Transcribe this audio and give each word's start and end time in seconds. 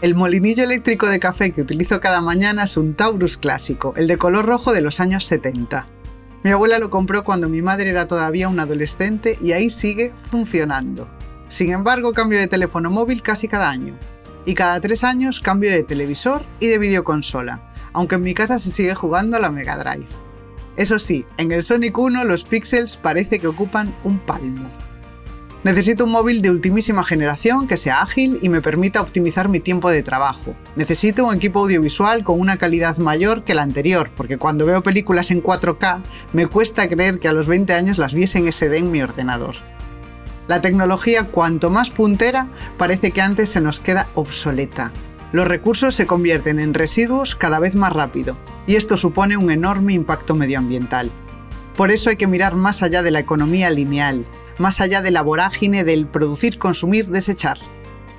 El 0.00 0.14
molinillo 0.14 0.64
eléctrico 0.64 1.06
de 1.08 1.20
café 1.20 1.52
que 1.52 1.60
utilizo 1.60 2.00
cada 2.00 2.22
mañana 2.22 2.62
es 2.62 2.78
un 2.78 2.94
Taurus 2.94 3.36
clásico, 3.36 3.92
el 3.96 4.06
de 4.06 4.16
color 4.16 4.46
rojo 4.46 4.72
de 4.72 4.80
los 4.80 4.98
años 4.98 5.26
70. 5.26 5.86
Mi 6.42 6.50
abuela 6.50 6.78
lo 6.78 6.88
compró 6.88 7.22
cuando 7.22 7.50
mi 7.50 7.60
madre 7.60 7.90
era 7.90 8.08
todavía 8.08 8.48
un 8.48 8.58
adolescente 8.60 9.36
y 9.42 9.52
ahí 9.52 9.68
sigue 9.68 10.14
funcionando. 10.30 11.06
Sin 11.50 11.70
embargo, 11.70 12.14
cambio 12.14 12.38
de 12.38 12.46
teléfono 12.46 12.90
móvil 12.90 13.20
casi 13.20 13.46
cada 13.46 13.68
año. 13.68 13.94
Y 14.46 14.54
cada 14.54 14.80
tres 14.80 15.04
años 15.04 15.38
cambio 15.38 15.70
de 15.70 15.82
televisor 15.82 16.40
y 16.60 16.68
de 16.68 16.78
videoconsola, 16.78 17.70
aunque 17.92 18.14
en 18.14 18.22
mi 18.22 18.32
casa 18.32 18.58
se 18.58 18.70
sigue 18.70 18.94
jugando 18.94 19.36
a 19.36 19.40
la 19.40 19.50
Mega 19.50 19.76
Drive. 19.76 20.08
Eso 20.78 20.98
sí, 20.98 21.26
en 21.36 21.52
el 21.52 21.62
Sonic 21.62 21.98
1 21.98 22.24
los 22.24 22.44
píxeles 22.44 22.96
parece 22.96 23.38
que 23.38 23.48
ocupan 23.48 23.92
un 24.04 24.18
palmo. 24.18 24.70
Necesito 25.62 26.04
un 26.04 26.10
móvil 26.10 26.40
de 26.40 26.48
ultimísima 26.48 27.04
generación 27.04 27.68
que 27.68 27.76
sea 27.76 28.00
ágil 28.00 28.38
y 28.40 28.48
me 28.48 28.62
permita 28.62 29.02
optimizar 29.02 29.50
mi 29.50 29.60
tiempo 29.60 29.90
de 29.90 30.02
trabajo. 30.02 30.54
Necesito 30.74 31.26
un 31.26 31.34
equipo 31.34 31.60
audiovisual 31.60 32.24
con 32.24 32.40
una 32.40 32.56
calidad 32.56 32.96
mayor 32.96 33.44
que 33.44 33.52
la 33.52 33.60
anterior, 33.60 34.10
porque 34.16 34.38
cuando 34.38 34.64
veo 34.64 34.82
películas 34.82 35.30
en 35.30 35.42
4K 35.42 36.00
me 36.32 36.46
cuesta 36.46 36.88
creer 36.88 37.18
que 37.18 37.28
a 37.28 37.34
los 37.34 37.46
20 37.46 37.74
años 37.74 37.98
las 37.98 38.14
viese 38.14 38.38
en 38.38 38.50
SD 38.50 38.78
en 38.78 38.90
mi 38.90 39.02
ordenador. 39.02 39.54
La 40.48 40.62
tecnología 40.62 41.24
cuanto 41.24 41.68
más 41.68 41.90
puntera 41.90 42.48
parece 42.78 43.10
que 43.10 43.20
antes 43.20 43.50
se 43.50 43.60
nos 43.60 43.80
queda 43.80 44.06
obsoleta. 44.14 44.92
Los 45.30 45.46
recursos 45.46 45.94
se 45.94 46.06
convierten 46.06 46.58
en 46.58 46.72
residuos 46.72 47.36
cada 47.36 47.58
vez 47.58 47.74
más 47.74 47.92
rápido, 47.92 48.38
y 48.66 48.76
esto 48.76 48.96
supone 48.96 49.36
un 49.36 49.50
enorme 49.50 49.92
impacto 49.92 50.34
medioambiental. 50.34 51.10
Por 51.76 51.90
eso 51.90 52.08
hay 52.08 52.16
que 52.16 52.26
mirar 52.26 52.54
más 52.54 52.82
allá 52.82 53.02
de 53.02 53.10
la 53.10 53.20
economía 53.20 53.68
lineal, 53.70 54.24
más 54.60 54.80
allá 54.80 55.00
de 55.02 55.10
la 55.10 55.22
vorágine 55.22 55.82
del 55.82 56.06
producir, 56.06 56.58
consumir, 56.58 57.08
desechar. 57.08 57.58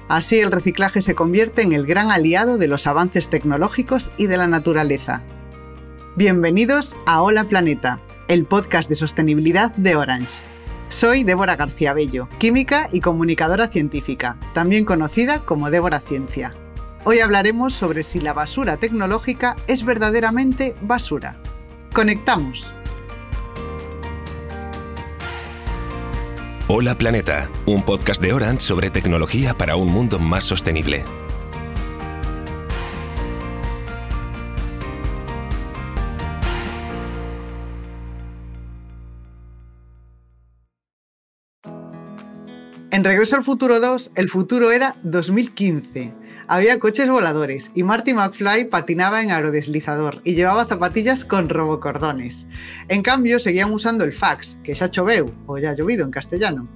Así 0.09 0.39
el 0.39 0.51
reciclaje 0.51 1.01
se 1.01 1.15
convierte 1.15 1.61
en 1.61 1.71
el 1.71 1.85
gran 1.85 2.11
aliado 2.11 2.57
de 2.57 2.67
los 2.67 2.87
avances 2.87 3.29
tecnológicos 3.29 4.11
y 4.17 4.25
de 4.25 4.37
la 4.37 4.47
naturaleza. 4.47 5.21
Bienvenidos 6.17 6.97
a 7.05 7.21
Hola 7.21 7.45
Planeta, 7.45 8.01
el 8.27 8.45
podcast 8.45 8.89
de 8.89 8.95
sostenibilidad 8.95 9.73
de 9.75 9.95
Orange. 9.95 10.41
Soy 10.89 11.23
Débora 11.23 11.55
García 11.55 11.93
Bello, 11.93 12.27
química 12.39 12.89
y 12.91 12.99
comunicadora 12.99 13.67
científica, 13.67 14.37
también 14.53 14.83
conocida 14.83 15.45
como 15.45 15.69
Débora 15.69 16.01
Ciencia. 16.01 16.53
Hoy 17.05 17.19
hablaremos 17.19 17.73
sobre 17.73 18.03
si 18.03 18.19
la 18.19 18.33
basura 18.33 18.77
tecnológica 18.77 19.55
es 19.67 19.85
verdaderamente 19.85 20.75
basura. 20.81 21.37
Conectamos. 21.93 22.73
Hola 26.73 26.97
Planeta, 26.97 27.51
un 27.65 27.83
podcast 27.83 28.21
de 28.21 28.31
Orange 28.31 28.61
sobre 28.61 28.89
tecnología 28.89 29.53
para 29.53 29.75
un 29.75 29.89
mundo 29.89 30.19
más 30.19 30.45
sostenible. 30.45 31.03
En 43.01 43.05
Regreso 43.05 43.35
al 43.35 43.43
Futuro 43.43 43.79
2, 43.79 44.11
el 44.13 44.29
futuro 44.29 44.71
era 44.71 44.95
2015 45.01 46.13
había 46.47 46.77
coches 46.77 47.09
voladores 47.09 47.71
y 47.73 47.81
Marty 47.81 48.13
McFly 48.13 48.65
patinaba 48.65 49.23
en 49.23 49.31
aerodeslizador 49.31 50.21
y 50.23 50.35
llevaba 50.35 50.65
zapatillas 50.65 51.25
con 51.25 51.49
robocordones. 51.49 52.45
En 52.89 53.01
cambio, 53.01 53.39
seguían 53.39 53.73
usando 53.73 54.03
el 54.03 54.13
fax, 54.13 54.55
que 54.63 54.77
ha 54.79 54.91
choveu, 54.91 55.33
o 55.47 55.57
ya 55.57 55.71
ha 55.71 55.75
llovido 55.75 56.05
en 56.05 56.11
castellano. 56.11 56.67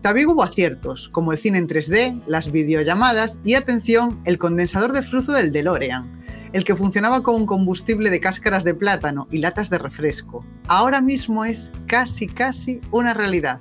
También 0.00 0.28
hubo 0.28 0.42
aciertos, 0.42 1.10
como 1.10 1.32
el 1.32 1.38
cine 1.38 1.58
en 1.58 1.68
3D, 1.68 2.22
las 2.26 2.50
videollamadas 2.50 3.38
y, 3.44 3.52
atención, 3.52 4.22
el 4.24 4.38
condensador 4.38 4.94
de 4.94 5.02
flujo 5.02 5.32
del 5.32 5.52
DeLorean, 5.52 6.24
el 6.54 6.64
que 6.64 6.76
funcionaba 6.76 7.22
con 7.22 7.34
un 7.34 7.44
combustible 7.44 8.08
de 8.08 8.20
cáscaras 8.20 8.64
de 8.64 8.72
plátano 8.72 9.28
y 9.30 9.36
latas 9.36 9.68
de 9.68 9.76
refresco. 9.76 10.46
Ahora 10.66 11.02
mismo 11.02 11.44
es 11.44 11.70
casi, 11.86 12.26
casi 12.26 12.80
una 12.90 13.12
realidad. 13.12 13.60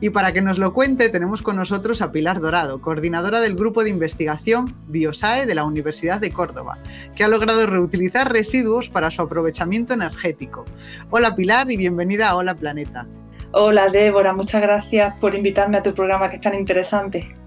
Y 0.00 0.10
para 0.10 0.32
que 0.32 0.40
nos 0.40 0.58
lo 0.58 0.72
cuente, 0.72 1.08
tenemos 1.08 1.42
con 1.42 1.56
nosotros 1.56 2.02
a 2.02 2.12
Pilar 2.12 2.40
Dorado, 2.40 2.80
coordinadora 2.80 3.40
del 3.40 3.54
grupo 3.54 3.84
de 3.84 3.90
investigación 3.90 4.74
Biosae 4.88 5.46
de 5.46 5.54
la 5.54 5.64
Universidad 5.64 6.20
de 6.20 6.32
Córdoba, 6.32 6.78
que 7.14 7.24
ha 7.24 7.28
logrado 7.28 7.66
reutilizar 7.66 8.32
residuos 8.32 8.88
para 8.88 9.10
su 9.10 9.22
aprovechamiento 9.22 9.94
energético. 9.94 10.64
Hola 11.10 11.34
Pilar 11.34 11.70
y 11.70 11.76
bienvenida 11.76 12.28
a 12.28 12.36
Hola 12.36 12.54
Planeta. 12.54 13.06
Hola 13.52 13.88
Débora, 13.88 14.34
muchas 14.34 14.60
gracias 14.60 15.14
por 15.20 15.34
invitarme 15.34 15.78
a 15.78 15.82
tu 15.82 15.94
programa 15.94 16.28
que 16.28 16.36
es 16.36 16.42
tan 16.42 16.54
interesante. 16.54 17.37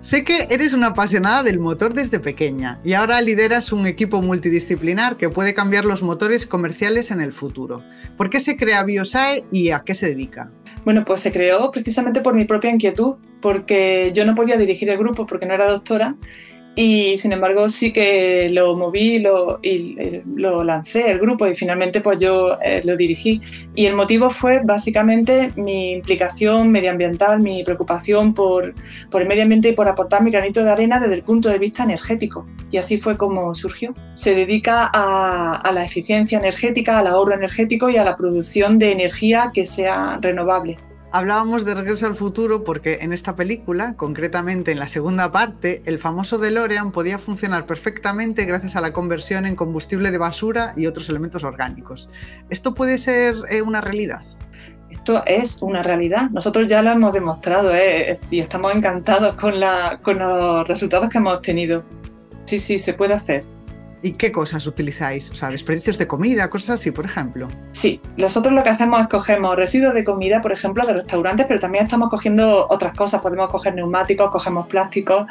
Sé 0.00 0.24
que 0.24 0.46
eres 0.48 0.74
una 0.74 0.88
apasionada 0.88 1.42
del 1.42 1.58
motor 1.58 1.92
desde 1.92 2.20
pequeña 2.20 2.80
y 2.84 2.92
ahora 2.92 3.20
lideras 3.20 3.72
un 3.72 3.86
equipo 3.86 4.22
multidisciplinar 4.22 5.16
que 5.16 5.28
puede 5.28 5.54
cambiar 5.54 5.84
los 5.84 6.04
motores 6.04 6.46
comerciales 6.46 7.10
en 7.10 7.20
el 7.20 7.32
futuro. 7.32 7.82
¿Por 8.16 8.30
qué 8.30 8.38
se 8.38 8.56
crea 8.56 8.84
Biosae 8.84 9.44
y 9.50 9.70
a 9.70 9.80
qué 9.80 9.96
se 9.96 10.06
dedica? 10.06 10.52
Bueno, 10.84 11.04
pues 11.04 11.20
se 11.20 11.32
creó 11.32 11.70
precisamente 11.72 12.20
por 12.20 12.34
mi 12.34 12.44
propia 12.44 12.70
inquietud, 12.70 13.18
porque 13.40 14.12
yo 14.14 14.24
no 14.24 14.36
podía 14.36 14.56
dirigir 14.56 14.88
el 14.88 14.98
grupo 14.98 15.26
porque 15.26 15.46
no 15.46 15.54
era 15.54 15.68
doctora 15.68 16.14
y 16.80 17.18
sin 17.18 17.32
embargo 17.32 17.68
sí 17.68 17.92
que 17.92 18.48
lo 18.50 18.76
moví 18.76 19.18
lo, 19.18 19.58
y 19.62 19.96
eh, 19.98 20.22
lo 20.36 20.62
lancé 20.62 21.10
el 21.10 21.18
grupo 21.18 21.44
y 21.48 21.56
finalmente 21.56 22.00
pues 22.00 22.18
yo 22.20 22.56
eh, 22.62 22.82
lo 22.84 22.96
dirigí 22.96 23.40
y 23.74 23.86
el 23.86 23.96
motivo 23.96 24.30
fue 24.30 24.60
básicamente 24.62 25.52
mi 25.56 25.90
implicación 25.90 26.70
medioambiental, 26.70 27.40
mi 27.40 27.64
preocupación 27.64 28.32
por, 28.32 28.74
por 29.10 29.22
el 29.22 29.26
medio 29.26 29.42
ambiente 29.42 29.70
y 29.70 29.72
por 29.72 29.88
aportar 29.88 30.22
mi 30.22 30.30
granito 30.30 30.62
de 30.62 30.70
arena 30.70 31.00
desde 31.00 31.14
el 31.14 31.24
punto 31.24 31.48
de 31.48 31.58
vista 31.58 31.82
energético 31.82 32.46
y 32.70 32.76
así 32.76 32.98
fue 32.98 33.16
como 33.16 33.56
surgió. 33.56 33.92
Se 34.14 34.36
dedica 34.36 34.88
a, 34.92 35.56
a 35.56 35.72
la 35.72 35.84
eficiencia 35.84 36.38
energética, 36.38 37.00
al 37.00 37.08
ahorro 37.08 37.34
energético 37.34 37.90
y 37.90 37.96
a 37.96 38.04
la 38.04 38.14
producción 38.14 38.78
de 38.78 38.92
energía 38.92 39.50
que 39.52 39.66
sea 39.66 40.20
renovable. 40.22 40.78
Hablábamos 41.18 41.64
de 41.64 41.74
Regreso 41.74 42.06
al 42.06 42.14
Futuro 42.14 42.62
porque 42.62 42.98
en 43.00 43.12
esta 43.12 43.34
película, 43.34 43.94
concretamente 43.96 44.70
en 44.70 44.78
la 44.78 44.86
segunda 44.86 45.32
parte, 45.32 45.82
el 45.84 45.98
famoso 45.98 46.38
DeLorean 46.38 46.92
podía 46.92 47.18
funcionar 47.18 47.66
perfectamente 47.66 48.44
gracias 48.44 48.76
a 48.76 48.80
la 48.80 48.92
conversión 48.92 49.44
en 49.44 49.56
combustible 49.56 50.12
de 50.12 50.18
basura 50.18 50.74
y 50.76 50.86
otros 50.86 51.08
elementos 51.08 51.42
orgánicos. 51.42 52.08
¿Esto 52.50 52.72
puede 52.72 52.98
ser 52.98 53.34
eh, 53.50 53.62
una 53.62 53.80
realidad? 53.80 54.22
Esto 54.90 55.24
es 55.26 55.60
una 55.60 55.82
realidad. 55.82 56.30
Nosotros 56.30 56.68
ya 56.68 56.82
lo 56.82 56.92
hemos 56.92 57.12
demostrado 57.12 57.74
¿eh? 57.74 58.20
y 58.30 58.38
estamos 58.38 58.72
encantados 58.72 59.34
con, 59.34 59.54
con 60.02 60.18
los 60.20 60.68
resultados 60.68 61.08
que 61.08 61.18
hemos 61.18 61.36
obtenido. 61.36 61.82
Sí, 62.44 62.60
sí, 62.60 62.78
se 62.78 62.94
puede 62.94 63.14
hacer. 63.14 63.44
¿Y 64.02 64.12
qué 64.12 64.30
cosas 64.30 64.66
utilizáis? 64.66 65.30
O 65.30 65.34
sea, 65.34 65.50
desperdicios 65.50 65.98
de 65.98 66.06
comida, 66.06 66.48
cosas 66.50 66.80
así, 66.80 66.90
por 66.92 67.04
ejemplo. 67.04 67.48
Sí, 67.72 68.00
nosotros 68.16 68.54
lo 68.54 68.62
que 68.62 68.68
hacemos 68.68 69.00
es 69.00 69.08
cogemos 69.08 69.56
residuos 69.56 69.94
de 69.94 70.04
comida, 70.04 70.40
por 70.40 70.52
ejemplo, 70.52 70.86
de 70.86 70.92
restaurantes, 70.92 71.46
pero 71.46 71.58
también 71.58 71.84
estamos 71.84 72.08
cogiendo 72.08 72.66
otras 72.70 72.96
cosas. 72.96 73.20
Podemos 73.20 73.50
coger 73.50 73.74
neumáticos, 73.74 74.30
cogemos 74.30 74.68
plásticos 74.68 75.26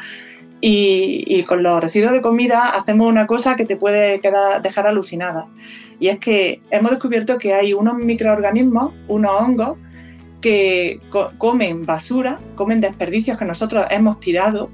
y, 0.60 1.44
con 1.44 1.64
los 1.64 1.80
residuos 1.80 2.12
de 2.12 2.22
comida 2.22 2.70
hacemos 2.70 3.08
una 3.08 3.28
cosa 3.28 3.56
que 3.56 3.66
te 3.66 3.78
puede 3.78 4.20
quedar, 4.20 4.62
dejar 4.62 4.88
alucinada. 4.88 5.48
Y 6.00 6.08
es 6.10 6.20
que 6.20 6.62
hemos 6.70 6.92
descubierto 6.92 7.38
que 7.38 7.54
hay 7.54 7.74
unos 7.74 7.96
microorganismos, 7.96 8.94
unos 9.08 9.32
hongos, 9.32 9.78
que 10.42 11.00
comen 11.38 11.86
basura, 11.86 12.40
comen 12.56 12.82
desperdicios 12.82 13.38
que 13.38 13.46
nosotros 13.46 13.86
hemos 13.90 14.20
tirado 14.20 14.70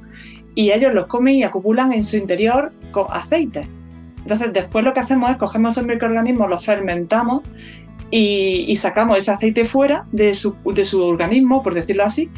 y 0.56 0.72
ellos 0.72 0.94
los 0.94 1.08
comen 1.08 1.36
y 1.36 1.44
acumulan 1.44 1.94
en 1.94 2.04
su 2.04 2.18
interior 2.18 2.72
aceite. 3.10 3.68
Entonces, 4.24 4.52
después 4.54 4.84
lo 4.84 4.94
que 4.94 5.02
hacemos 5.02 5.30
es 5.30 5.38
cogemos 5.38 5.78
esos 5.78 5.86
microorganismos, 5.86 6.50
los 6.50 6.66
fermentamos 6.66 7.44
y, 8.10 8.76
sacamos 8.78 9.18
ese 9.18 9.32
aceite 9.32 9.66
fuera 9.66 10.08
de 10.12 10.34
su, 10.34 10.56
de 10.74 10.86
su, 10.86 11.02
organismo, 11.02 11.62
por 11.62 11.74
decirlo 11.74 12.06
así, 12.06 12.30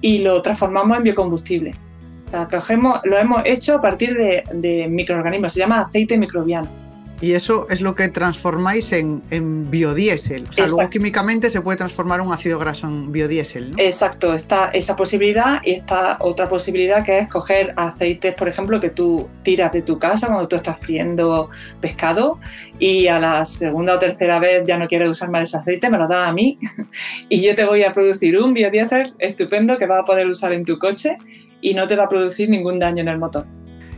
y 0.00 0.18
lo 0.18 0.40
transformamos 0.40 0.96
en 0.96 1.02
biocombustible. 1.04 1.74
cogemos, 2.50 3.00
lo 3.04 3.18
hemos 3.18 3.42
hecho 3.44 3.76
a 3.76 3.80
partir 3.80 4.16
de 4.16 4.86
microorganismos, 4.88 5.52
se 5.52 5.60
llama 5.60 5.80
aceite 5.80 6.16
microbiano. 6.16 6.68
Y 7.22 7.34
eso 7.34 7.68
es 7.70 7.80
lo 7.80 7.94
que 7.94 8.08
transformáis 8.08 8.92
en, 8.92 9.22
biodiesel. 9.70 10.42
O 10.48 10.52
sea, 10.52 10.66
luego 10.66 10.90
químicamente 10.90 11.50
se 11.50 11.60
puede 11.60 11.78
transformar 11.78 12.20
un 12.20 12.32
ácido 12.32 12.58
graso 12.58 12.88
en 12.88 13.12
biodiesel. 13.12 13.70
¿no? 13.70 13.76
Exacto, 13.78 14.34
está 14.34 14.70
esa 14.72 14.96
posibilidad 14.96 15.60
y 15.62 15.70
está 15.70 16.16
otra 16.18 16.48
posibilidad 16.48 17.04
que 17.04 17.20
es 17.20 17.28
coger 17.28 17.74
aceites, 17.76 18.34
por 18.34 18.48
ejemplo, 18.48 18.80
que 18.80 18.90
tú 18.90 19.28
tiras 19.44 19.70
de 19.70 19.82
tu 19.82 20.00
casa 20.00 20.26
cuando 20.26 20.48
tú 20.48 20.56
estás 20.56 20.80
friendo 20.80 21.48
pescado 21.80 22.40
y 22.80 23.06
a 23.06 23.20
la 23.20 23.44
segunda 23.44 23.94
o 23.94 23.98
tercera 24.00 24.40
vez 24.40 24.64
ya 24.66 24.76
no 24.76 24.88
quieres 24.88 25.08
usar 25.08 25.30
más 25.30 25.44
ese 25.48 25.58
aceite, 25.58 25.90
me 25.90 25.98
lo 25.98 26.08
das 26.08 26.26
a 26.26 26.32
mí 26.32 26.58
y 27.28 27.40
yo 27.40 27.54
te 27.54 27.64
voy 27.64 27.84
a 27.84 27.92
producir 27.92 28.36
un 28.36 28.52
biodiesel 28.52 29.14
estupendo 29.20 29.78
que 29.78 29.86
vas 29.86 30.00
a 30.00 30.04
poder 30.04 30.26
usar 30.26 30.52
en 30.52 30.64
tu 30.64 30.76
coche 30.76 31.16
y 31.60 31.74
no 31.74 31.86
te 31.86 31.94
va 31.94 32.04
a 32.04 32.08
producir 32.08 32.50
ningún 32.50 32.80
daño 32.80 33.02
en 33.02 33.08
el 33.08 33.18
motor. 33.18 33.46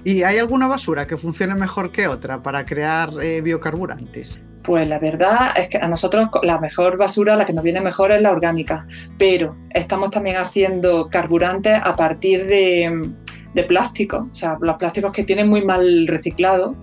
¿Y 0.04 0.22
hay 0.22 0.38
alguna 0.38 0.66
basura 0.66 1.06
que 1.06 1.16
funcione 1.16 1.54
mejor 1.54 1.90
que 1.90 2.06
otra 2.08 2.42
para 2.42 2.66
crear 2.66 3.10
eh, 3.22 3.40
biocarburantes? 3.40 4.38
Pues 4.62 4.86
la 4.86 4.98
verdad 4.98 5.52
es 5.56 5.68
que 5.68 5.78
a 5.78 5.88
nosotros 5.88 6.28
la 6.42 6.58
mejor 6.58 6.96
basura, 6.96 7.36
la 7.36 7.46
que 7.46 7.52
nos 7.52 7.64
viene 7.64 7.80
mejor 7.80 8.12
es 8.12 8.20
la 8.20 8.30
orgánica, 8.30 8.86
pero 9.18 9.56
estamos 9.70 10.10
también 10.10 10.36
haciendo 10.36 11.08
carburantes 11.10 11.80
a 11.82 11.96
partir 11.96 12.46
de, 12.46 13.12
de 13.54 13.64
plástico, 13.64 14.28
o 14.30 14.34
sea, 14.34 14.58
los 14.60 14.76
plásticos 14.76 15.12
que 15.12 15.22
tienen 15.22 15.48
muy 15.48 15.64
mal 15.64 16.06
reciclado, 16.06 16.74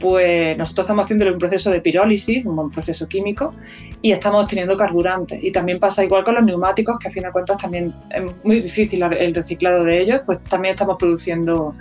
pues 0.00 0.56
nosotros 0.56 0.86
estamos 0.86 1.04
haciendo 1.04 1.30
un 1.30 1.38
proceso 1.38 1.70
de 1.70 1.80
pirólisis, 1.80 2.46
un 2.46 2.70
proceso 2.70 3.06
químico, 3.08 3.54
y 4.00 4.12
estamos 4.12 4.44
obteniendo 4.44 4.76
carburantes. 4.76 5.42
Y 5.42 5.52
también 5.52 5.78
pasa 5.78 6.02
igual 6.02 6.24
con 6.24 6.34
los 6.34 6.44
neumáticos, 6.44 6.98
que 6.98 7.08
a 7.08 7.10
fin 7.10 7.24
de 7.24 7.30
cuentas 7.30 7.58
también 7.58 7.92
es 8.10 8.22
muy 8.42 8.60
difícil 8.60 9.02
el 9.02 9.34
reciclado 9.34 9.84
de 9.84 10.00
ellos, 10.00 10.20
pues 10.24 10.42
también 10.44 10.74
estamos 10.74 10.96
produciendo 10.98 11.72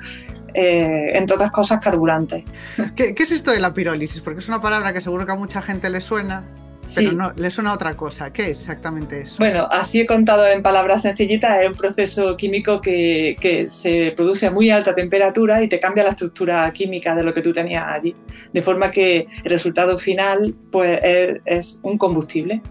eh, 0.53 1.11
entre 1.15 1.35
otras 1.35 1.51
cosas, 1.51 1.83
carburantes. 1.83 2.43
¿Qué, 2.95 3.15
¿Qué, 3.15 3.23
es 3.23 3.31
esto 3.31 3.51
de 3.51 3.59
la 3.59 3.73
pirólisis? 3.73 4.21
Porque 4.21 4.39
es 4.39 4.47
una 4.47 4.61
palabra 4.61 4.93
que 4.93 5.01
seguro 5.01 5.25
que 5.25 5.31
a 5.31 5.35
mucha 5.35 5.61
gente 5.61 5.89
le 5.89 6.01
suena, 6.01 6.43
pero 6.93 7.11
no, 7.11 7.31
le 7.35 7.49
suena 7.49 7.73
otra 7.73 7.95
cosa. 7.95 8.31
¿Qué 8.31 8.43
es 8.43 8.59
exactamente 8.59 9.21
eso? 9.21 9.35
Bueno, 9.39 9.67
así 9.71 10.01
he 10.01 10.05
contado 10.05 10.45
en 10.47 10.61
palabras 10.61 11.03
sencillitas, 11.03 11.61
es 11.61 11.67
un 11.67 11.75
proceso 11.75 12.37
químico 12.37 12.81
que, 12.81 13.35
que, 13.39 13.69
se 13.69 14.13
produce 14.15 14.47
a 14.47 14.51
muy 14.51 14.69
alta 14.69 14.93
temperatura 14.93 15.63
y 15.63 15.69
te 15.69 15.79
cambia 15.79 16.03
la 16.03 16.11
estructura 16.11 16.71
química 16.71 17.15
de 17.15 17.23
lo 17.23 17.33
que 17.33 17.41
tú 17.41 17.51
tenías 17.51 17.85
allí. 17.87 18.15
De 18.51 18.61
forma 18.61 18.91
que 18.91 19.27
el 19.43 19.49
resultado 19.49 19.97
final 19.97 20.55
pues, 20.71 20.99
es 21.45 21.79
un 21.83 21.97
combustible. 21.97 22.61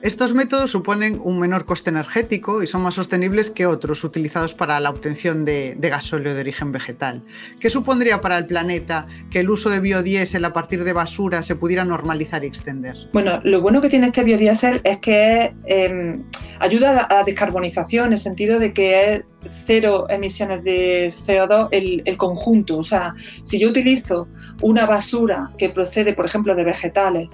Estos 0.00 0.32
métodos 0.32 0.70
suponen 0.70 1.20
un 1.24 1.40
menor 1.40 1.64
coste 1.64 1.90
energético 1.90 2.62
y 2.62 2.68
son 2.68 2.82
más 2.82 2.94
sostenibles 2.94 3.50
que 3.50 3.66
otros 3.66 4.04
utilizados 4.04 4.54
para 4.54 4.78
la 4.78 4.90
obtención 4.90 5.44
de, 5.44 5.76
gasóleo 5.76 6.34
de 6.34 6.40
origen 6.40 6.70
vegetal. 6.70 7.24
¿Qué 7.58 7.68
supondría 7.68 8.20
para 8.20 8.38
el 8.38 8.46
planeta 8.46 9.08
que 9.28 9.40
el 9.40 9.50
uso 9.50 9.70
de 9.70 9.80
biodiesel 9.80 10.44
a 10.44 10.52
partir 10.52 10.84
de 10.84 10.92
basura 10.92 11.42
se 11.42 11.56
pudiera 11.56 11.84
normalizar 11.84 12.44
y 12.44 12.46
extender? 12.46 12.94
Bueno, 13.12 13.40
lo 13.42 13.60
bueno 13.60 13.80
que 13.80 13.88
tiene 13.88 14.06
este 14.06 14.22
biodiesel 14.22 14.80
es 14.84 15.00
que 15.00 15.52
em, 15.66 16.22
ayuda 16.60 17.02
a 17.02 17.14
la 17.14 17.24
descarbonización 17.24 18.06
en 18.06 18.12
el 18.12 18.18
sentido 18.18 18.60
de 18.60 18.72
que 18.72 19.14
es 19.14 19.24
cero 19.66 20.06
emisiones 20.10 20.62
de 20.62 21.12
CO2 21.26 21.70
el, 21.72 22.02
el, 22.04 22.16
conjunto. 22.16 22.78
O 22.78 22.82
sea, 22.84 23.14
si 23.42 23.58
yo 23.58 23.68
utilizo 23.68 24.28
una 24.62 24.86
basura 24.86 25.50
que 25.58 25.70
procede, 25.70 26.12
por 26.12 26.26
ejemplo, 26.26 26.54
de 26.54 26.64
vegetales, 26.64 27.28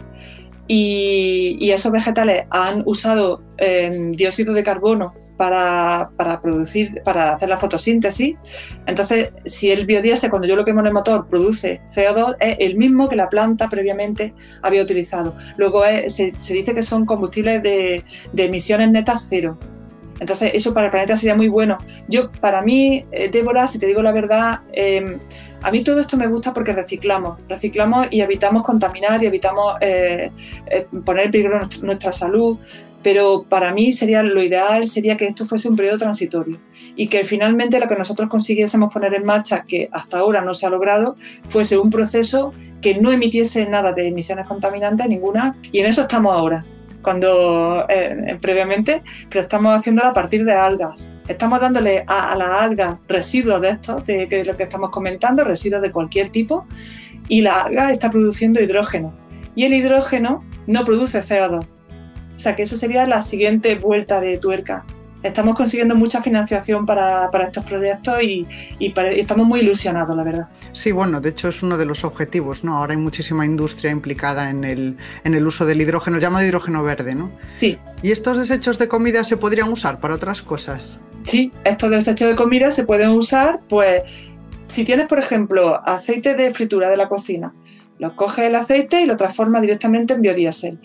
y, 0.66 1.70
esos 1.70 1.92
vegetales 1.92 2.44
han 2.50 2.82
usado 2.86 3.42
eh, 3.58 4.10
dióxido 4.12 4.54
de 4.54 4.62
carbono 4.62 5.14
para, 5.36 6.10
producir, 6.42 7.02
para 7.04 7.32
hacer 7.32 7.48
la 7.48 7.58
fotosíntesis. 7.58 8.36
Entonces, 8.86 9.30
si 9.44 9.70
el 9.70 9.86
biodiesel, 9.86 10.30
cuando 10.30 10.48
yo 10.48 10.56
lo 10.56 10.64
quemo 10.64 10.80
en 10.80 10.86
el 10.86 10.92
motor, 10.92 11.26
produce 11.28 11.80
CO2, 11.94 12.36
es 12.40 12.56
el 12.60 12.76
mismo 12.76 13.08
que 13.08 13.16
la 13.16 13.28
planta 13.28 13.68
previamente 13.68 14.34
había 14.62 14.82
utilizado. 14.82 15.34
Luego 15.56 15.82
se, 16.06 16.32
dice 16.32 16.74
que 16.74 16.82
son 16.82 17.04
combustibles 17.04 17.62
de, 17.62 18.04
emisiones 18.36 18.90
netas 18.90 19.26
cero. 19.28 19.58
Entonces, 20.20 20.52
eso 20.54 20.72
para 20.72 20.86
el 20.86 20.90
planeta 20.92 21.16
sería 21.16 21.34
muy 21.34 21.48
bueno. 21.48 21.78
Yo, 22.08 22.30
para 22.30 22.62
mí, 22.62 23.04
eh, 23.10 23.28
Débora, 23.28 23.66
si 23.66 23.80
te 23.80 23.86
digo 23.86 24.00
la 24.00 24.12
verdad, 24.12 24.60
em, 24.72 25.18
a 25.64 25.70
mí 25.70 25.82
todo 25.82 25.98
esto 25.98 26.18
me 26.18 26.26
gusta 26.26 26.52
porque 26.52 26.72
reciclamos, 26.72 27.38
reciclamos 27.48 28.08
y 28.10 28.20
evitamos 28.20 28.62
contaminar 28.62 29.22
y 29.22 29.26
evitamos 29.26 29.76
eh, 29.80 30.30
eh, 30.66 30.86
poner 31.04 31.24
en 31.26 31.30
peligro 31.30 31.60
nuestra, 31.80 32.12
salud, 32.12 32.58
pero 33.02 33.44
para 33.48 33.72
mí 33.72 33.92
sería 33.92 34.22
lo 34.22 34.42
ideal 34.42 34.86
sería 34.86 35.16
que 35.16 35.24
esto 35.24 35.46
fuese 35.46 35.68
un 35.68 35.76
periodo 35.76 35.96
transitorio 35.96 36.60
y 36.96 37.06
que 37.08 37.24
finalmente 37.24 37.80
lo 37.80 37.88
que 37.88 37.96
nosotros 37.96 38.28
consiguiésemos 38.28 38.92
poner 38.92 39.14
en 39.14 39.24
marcha, 39.24 39.64
que 39.66 39.88
hasta 39.90 40.18
ahora 40.18 40.42
no 40.42 40.52
se 40.52 40.66
ha 40.66 40.70
logrado, 40.70 41.16
fuese 41.48 41.78
un 41.78 41.88
proceso 41.88 42.52
que 42.82 42.96
no 42.96 43.10
emitiese 43.10 43.64
nada 43.64 43.94
de 43.94 44.08
emisiones 44.08 44.46
contaminantes 44.46 45.08
ninguna 45.08 45.56
y 45.72 45.78
en 45.78 45.86
eso 45.86 46.02
estamos 46.02 46.34
ahora 46.34 46.64
cuando 47.04 47.86
eh, 47.88 48.36
previamente, 48.40 49.04
pero 49.30 49.42
estamos 49.42 49.78
haciéndolo 49.78 50.08
a 50.08 50.12
partir 50.12 50.44
de 50.44 50.52
algas. 50.52 51.12
Estamos 51.28 51.60
dándole 51.60 52.04
a, 52.08 52.34
las 52.34 52.48
algas 52.62 52.98
residuos 53.06 53.60
de 53.60 53.68
estos, 53.68 54.04
de, 54.04 54.42
lo 54.44 54.56
que 54.56 54.64
estamos 54.64 54.90
comentando, 54.90 55.44
residuos 55.44 55.82
de 55.82 55.92
cualquier 55.92 56.30
tipo, 56.30 56.66
y 57.28 57.42
la 57.42 57.60
alga 57.60 57.92
está 57.92 58.10
produciendo 58.10 58.60
hidrógeno. 58.60 59.14
Y 59.54 59.64
el 59.64 59.74
hidrógeno 59.74 60.44
no 60.66 60.84
produce 60.84 61.20
CO2. 61.20 61.64
O 61.64 62.38
sea 62.38 62.56
que 62.56 62.64
eso 62.64 62.76
sería 62.76 63.06
la 63.06 63.22
siguiente 63.22 63.76
vuelta 63.76 64.20
de 64.20 64.38
tuerca 64.38 64.84
estamos 65.24 65.56
consiguiendo 65.56 65.96
mucha 65.96 66.22
financiación 66.22 66.86
para, 66.86 67.30
estos 67.42 67.64
proyectos 67.64 68.22
y, 68.22 68.46
estamos 68.78 69.46
muy 69.46 69.60
ilusionados, 69.60 70.16
la 70.16 70.22
verdad. 70.22 70.48
Sí, 70.72 70.92
bueno, 70.92 71.20
de 71.20 71.30
hecho 71.30 71.48
es 71.48 71.62
uno 71.62 71.78
de 71.78 71.86
los 71.86 72.04
objetivos, 72.04 72.62
¿no? 72.62 72.76
Ahora 72.76 72.92
hay 72.92 73.00
muchísima 73.00 73.44
industria 73.44 73.90
implicada 73.90 74.50
en 74.50 74.64
el, 74.64 74.96
en 75.24 75.34
el 75.34 75.46
uso 75.46 75.64
del 75.64 75.80
hidrógeno, 75.80 76.18
llamado 76.18 76.44
hidrógeno 76.44 76.82
verde, 76.82 77.14
¿no? 77.14 77.32
Sí. 77.54 77.78
¿Y 78.02 78.12
estos 78.12 78.38
desechos 78.38 78.78
de 78.78 78.86
comida 78.86 79.24
se 79.24 79.38
podrían 79.38 79.72
usar 79.72 79.98
para 79.98 80.14
otras 80.14 80.42
cosas? 80.42 80.98
Sí, 81.22 81.50
estos 81.64 81.90
desechos 81.90 82.28
de 82.28 82.34
comida 82.34 82.70
se 82.70 82.84
pueden 82.84 83.10
usar, 83.10 83.60
pues, 83.68 84.02
si 84.66 84.84
tienes, 84.84 85.06
por 85.06 85.18
ejemplo, 85.18 85.80
aceite 85.88 86.34
de 86.34 86.52
fritura 86.52 86.90
de 86.90 86.98
la 86.98 87.08
cocina, 87.08 87.54
lo 87.98 88.14
coges 88.14 88.44
el 88.44 88.54
aceite 88.56 89.00
y 89.00 89.06
lo 89.06 89.16
transformas 89.16 89.62
directamente 89.62 90.12
en 90.12 90.20
biodiesel. 90.20 90.80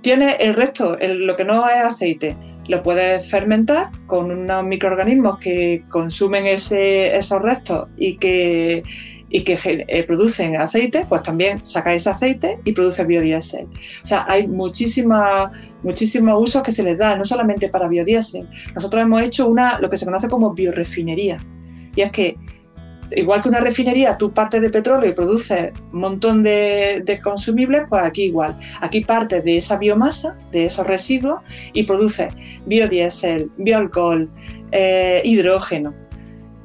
Tienes 0.00 0.36
el 0.38 0.54
resto, 0.54 0.96
lo 1.00 1.34
que 1.34 1.44
no 1.44 1.68
es 1.68 1.82
aceite, 1.84 2.36
lo 2.68 2.82
puedes 2.82 3.28
fermentar 3.28 3.90
con 4.06 4.30
unos 4.30 4.64
microorganismos 4.64 5.38
que 5.38 5.84
consumen 5.90 6.46
esos 6.46 7.42
restos 7.42 7.88
y 7.96 8.16
que, 8.16 8.82
que 9.30 9.84
eh, 9.88 10.04
producen 10.04 10.56
aceite, 10.56 11.06
pues 11.08 11.22
también 11.22 11.64
saca 11.64 11.94
ese 11.94 12.10
aceite 12.10 12.60
y 12.64 12.72
produce 12.72 13.04
biodiesel. 13.04 13.66
O 14.02 14.06
sea, 14.06 14.24
hay 14.28 14.46
muchísimos 14.46 15.50
usos 16.36 16.62
que 16.62 16.72
se 16.72 16.82
les 16.82 16.98
da, 16.98 17.16
no 17.16 17.24
solamente 17.24 17.68
para 17.68 17.88
biodiesel. 17.88 18.48
Nosotros 18.74 19.02
hemos 19.02 19.22
hecho 19.22 19.48
una, 19.48 19.78
lo 19.78 19.90
que 19.90 19.96
se 19.96 20.04
conoce 20.04 20.28
como 20.28 20.54
biorefinería. 20.54 21.38
Y 21.96 22.00
es 22.00 22.10
que 22.10 22.36
igual 23.10 23.42
que 23.42 23.48
una 23.48 23.60
refinería, 23.60 24.16
tú 24.16 24.32
partes 24.32 24.60
de 24.62 24.70
petróleo 24.70 25.10
y 25.10 25.14
produces 25.14 25.72
un 25.92 26.00
montón 26.00 26.42
de, 26.42 27.20
consumibles, 27.22 27.84
pues 27.88 28.02
aquí 28.02 28.24
igual. 28.24 28.56
Aquí 28.80 29.00
partes 29.00 29.44
de 29.44 29.56
esa 29.56 29.76
biomasa, 29.76 30.36
de 30.50 30.66
esos 30.66 30.86
residuos, 30.86 31.40
y 31.72 31.84
produces 31.84 32.34
biodiesel, 32.66 33.50
bioalcohol, 33.56 34.30
eh, 34.72 35.22
hidrógeno. 35.24 35.94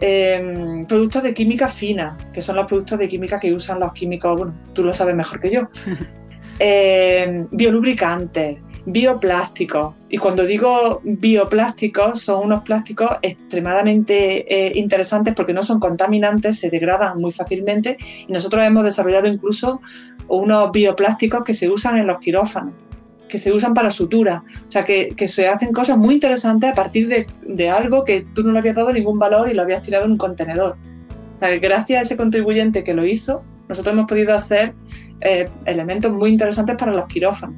Em, 0.02 0.86
productos 0.86 1.24
de 1.24 1.34
química 1.34 1.68
fina, 1.68 2.18
que 2.34 2.42
son 2.42 2.56
los 2.56 2.68
productos 2.68 2.98
de 2.98 3.08
química 3.08 3.40
que 3.40 3.54
usan 3.54 3.80
los 3.80 3.92
químicos, 3.92 4.38
bueno, 4.38 4.56
tú 4.74 4.84
lo 4.84 4.94
sabes 4.94 5.16
mejor 5.16 5.40
que 5.40 5.52
yo. 5.52 5.62
Em, 6.62 7.48
biolubricantes, 7.52 8.62
bioplásticos. 8.86 9.96
Y 10.10 10.18
cuando 10.18 10.46
digo 10.46 11.02
bioplásticos, 11.04 12.22
son 12.22 12.46
unos 12.46 12.64
plásticos 12.64 13.10
extremadamente 13.22 14.68
eh, 14.68 14.72
interesantes 14.76 15.34
porque 15.34 15.54
no 15.54 15.64
son 15.64 15.80
contaminantes, 15.80 16.60
se 16.60 16.70
degradan 16.70 17.20
muy 17.20 17.32
fácilmente 17.32 17.98
y 18.28 18.32
nosotros 18.32 18.64
hemos 18.64 18.84
desarrollado 18.84 19.28
incluso 19.28 19.82
unos 20.28 20.72
bioplásticos 20.72 21.44
que 21.44 21.54
se 21.54 21.70
usan 21.70 21.98
en 21.98 22.08
los 22.08 22.20
quirófanos 22.20 22.74
que 23.30 23.38
se 23.38 23.54
usan 23.54 23.76
para 23.76 23.92
sutura, 23.92 24.44
o 24.68 24.72
sea 24.72 24.84
que, 24.84 25.14
se 25.28 25.48
hacen 25.48 25.72
cosas 25.72 26.00
muy 26.00 26.16
interesantes 26.16 26.72
a 26.72 26.74
partir 26.74 27.08
de, 27.08 27.70
algo 27.70 28.04
que 28.04 28.26
tú 28.34 28.44
no 28.44 28.52
le 28.52 28.58
habías 28.58 28.76
dado 28.76 28.92
ningún 28.92 29.20
valor 29.20 29.50
y 29.50 29.54
lo 29.54 29.62
habías 29.62 29.84
tirado 29.84 30.06
en 30.06 30.14
un 30.14 30.18
contenedor. 30.18 30.78
gracias 31.62 32.00
a 32.00 32.02
ese 32.02 32.18
contribuyente 32.18 32.84
que 32.84 32.96
lo 32.96 33.06
hizo, 33.06 33.44
nosotros 33.70 33.94
hemos 33.94 34.08
podido 34.08 34.34
hacer 34.36 34.74
eh, 35.22 35.48
elementos 35.66 36.12
muy 36.12 36.32
interesantes 36.32 36.76
para 36.76 36.92
los 36.92 37.06
quirófanos. 37.06 37.58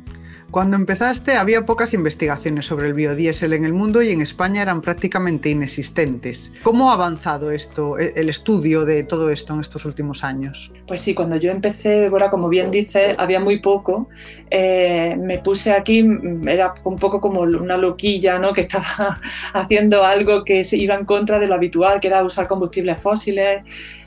Cuando 0.51 0.75
empezaste 0.75 1.37
había 1.37 1.65
pocas 1.65 1.93
investigaciones 1.93 2.65
sobre 2.65 2.89
el 2.89 2.93
biodiesel 2.93 3.53
en 3.53 3.63
el 3.63 3.71
mundo 3.71 4.01
y 4.01 4.09
en 4.09 4.19
España 4.19 4.61
eran 4.61 4.81
prácticamente 4.81 5.49
inexistentes. 5.49 6.51
¿Cómo 6.61 6.91
ha 6.91 6.95
avanzado 6.95 7.51
esto, 7.51 7.97
e, 7.97 8.11
el 8.17 8.27
estudio 8.27 8.83
de 8.83 9.05
todo 9.05 9.29
esto 9.29 9.53
en 9.53 9.61
estos 9.61 9.85
últimos 9.85 10.25
años? 10.25 10.69
Pues 10.87 10.99
sí, 10.99 11.15
cuando 11.15 11.37
yo 11.37 11.51
empecé, 11.51 12.01
Débora, 12.01 12.29
como 12.29 12.49
bien 12.49 12.69
dices, 12.69 13.15
había 13.17 13.39
muy 13.39 13.61
poco. 13.61 14.09
Eh, 14.49 15.15
me 15.17 15.39
puse 15.39 15.71
aquí, 15.71 16.05
era 16.45 16.73
un 16.83 16.97
poco 16.97 17.21
como 17.21 17.43
una 17.43 17.77
loquilla, 17.77 18.37
¿no? 18.37 18.51
Que 18.51 18.61
estaba 18.61 19.21
haciendo 19.53 20.03
algo 20.03 20.43
que 20.43 20.65
se 20.65 20.75
iba 20.75 20.95
en 20.95 21.05
contra 21.05 21.39
de 21.39 21.47
lo 21.47 21.55
habitual, 21.55 22.01
que 22.01 22.07
era 22.07 22.25
usar 22.25 22.49
combustibles 22.49 22.99
fósiles. 22.99 23.61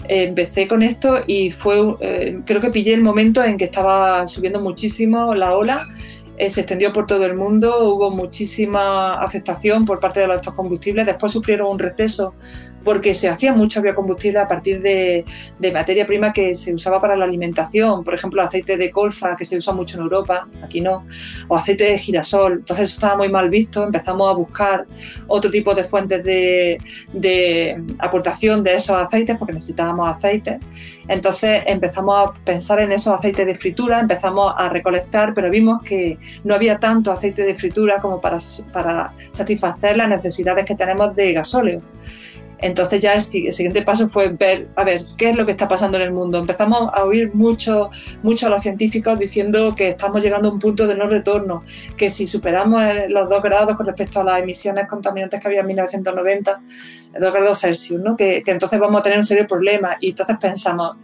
Eh, 0.09 0.25
empecé 0.25 0.69
con 0.69 0.83
esto 0.83 1.25
y 1.27 1.51
fue, 1.51 1.97
eh, 2.01 2.41
creo 2.45 2.61
que 2.61 2.69
pillé 2.69 2.93
el 2.93 3.03
momento 3.03 3.43
en 3.43 3.57
que 3.57 3.65
estaba 3.65 4.27
subiendo 4.27 4.61
muchísimo 4.61 5.35
la 5.35 5.57
ola 5.57 5.87
eh, 6.37 6.51
se 6.51 6.63
extendió 6.63 6.93
por 6.93 7.07
todo 7.07 7.25
el 7.27 7.35
mundo, 7.35 7.89
hubo 7.89 8.11
muchísima 8.11 9.21
aceptación 9.21 9.85
por 9.85 10.01
parte 10.01 10.21
de 10.21 10.35
estos 10.35 10.55
combustibles, 10.55 11.07
después 11.07 11.33
sufrieron 11.33 11.71
un 11.71 11.79
receso 11.79 12.35
porque 12.85 13.15
se 13.15 13.29
hacía 13.29 13.53
mucho 13.53 13.81
biocombustible 13.81 14.39
a 14.39 14.47
partir 14.47 14.81
de, 14.81 15.25
materia 15.73 16.07
prima 16.07 16.33
que 16.33 16.55
se 16.55 16.73
usaba 16.73 17.01
para 17.01 17.17
la 17.17 17.25
alimentación, 17.25 18.05
por 18.05 18.15
ejemplo, 18.15 18.43
aceite 18.43 18.77
de 18.77 18.91
colza, 18.91 19.35
que 19.37 19.45
se 19.45 19.57
usa 19.57 19.73
mucho 19.73 19.97
en 19.97 20.05
Europa, 20.05 20.47
aquí 20.63 20.81
no, 20.81 21.07
o 21.49 21.57
aceite 21.57 21.85
de 21.85 21.99
girasol. 21.99 22.59
Entonces 22.59 22.91
eso 22.91 22.95
estaba 22.95 23.17
muy 23.17 23.29
mal 23.29 23.49
visto, 23.49 23.83
empezamos 23.83 24.29
a 24.31 24.35
buscar 24.35 24.87
otro 25.27 25.51
tipo 25.51 25.75
de 25.75 25.85
fuentes 25.85 26.23
de, 26.23 27.83
aportación 27.99 28.63
de 28.63 28.75
esos 28.75 28.97
aceites 28.97 29.37
porque 29.37 29.55
necesitábamos 29.55 30.09
aceite. 30.15 30.61
Entonces 31.09 31.63
empezamos 31.67 32.15
a 32.17 32.33
pensar 32.45 32.81
en 32.81 32.93
esos 32.93 33.13
aceites 33.15 33.47
de 33.47 33.55
fritura, 33.55 34.01
empezamos 34.01 34.53
a 34.57 34.69
recolectar, 34.69 35.33
pero 35.35 35.51
vimos 35.51 35.83
que 35.83 36.19
no 36.45 36.55
había 36.55 36.79
tanto 36.79 37.11
aceite 37.11 37.43
de 37.43 37.55
fritura 37.55 38.01
como 38.01 38.21
para, 38.21 38.39
para 38.73 39.13
satisfacer 39.31 39.97
las 39.97 40.09
necesidades 40.09 40.65
que 40.65 40.75
tenemos 40.75 41.15
de 41.17 41.33
gasóleo. 41.33 41.83
Entonces 42.65 42.99
ya 42.99 43.13
el, 43.13 43.21
siguiente 43.21 43.83
paso 43.83 44.09
fue 44.09 44.29
ver, 44.29 44.69
a 44.75 44.85
ver, 44.85 45.03
qué 45.19 45.29
es 45.29 45.37
lo 45.37 45.45
que 45.45 45.53
está 45.53 45.69
pasando 45.69 45.99
en 45.99 46.05
el 46.05 46.13
mundo. 46.13 46.39
Empezamos 46.39 46.89
a 46.95 47.05
oír 47.05 47.35
mucho, 47.35 47.91
mucho 48.23 48.47
a 48.47 48.49
los 48.49 48.63
científicos 48.63 49.19
diciendo 49.19 49.75
que 49.75 49.91
estamos 49.91 50.23
llegando 50.23 50.49
a 50.49 50.53
un 50.53 50.59
punto 50.59 50.87
de 50.87 50.95
no 50.95 51.07
retorno, 51.07 51.63
que 51.95 52.09
si 52.09 52.27
superamos 52.27 52.83
eh, 52.83 53.07
los 53.11 53.29
dos 53.29 53.43
grados 53.43 53.77
con 53.77 53.85
respecto 53.85 54.19
a 54.23 54.25
las 54.25 54.39
emisiones 54.41 54.89
contaminantes 54.89 55.43
que 55.43 55.47
había 55.47 55.61
en 55.61 55.67
1990, 55.67 56.63
2 57.21 57.33
grados 57.35 57.61
Celsius, 57.61 58.01
¿no? 58.01 58.17
que, 58.17 58.43
que 58.43 58.53
entonces 58.53 58.81
vamos 58.81 58.99
a 58.99 59.03
tener 59.03 59.19
un 59.19 59.25
serio 59.25 59.47
problema. 59.47 59.99
Y 60.01 60.09
entonces 60.09 60.39
pensamos, 60.41 60.97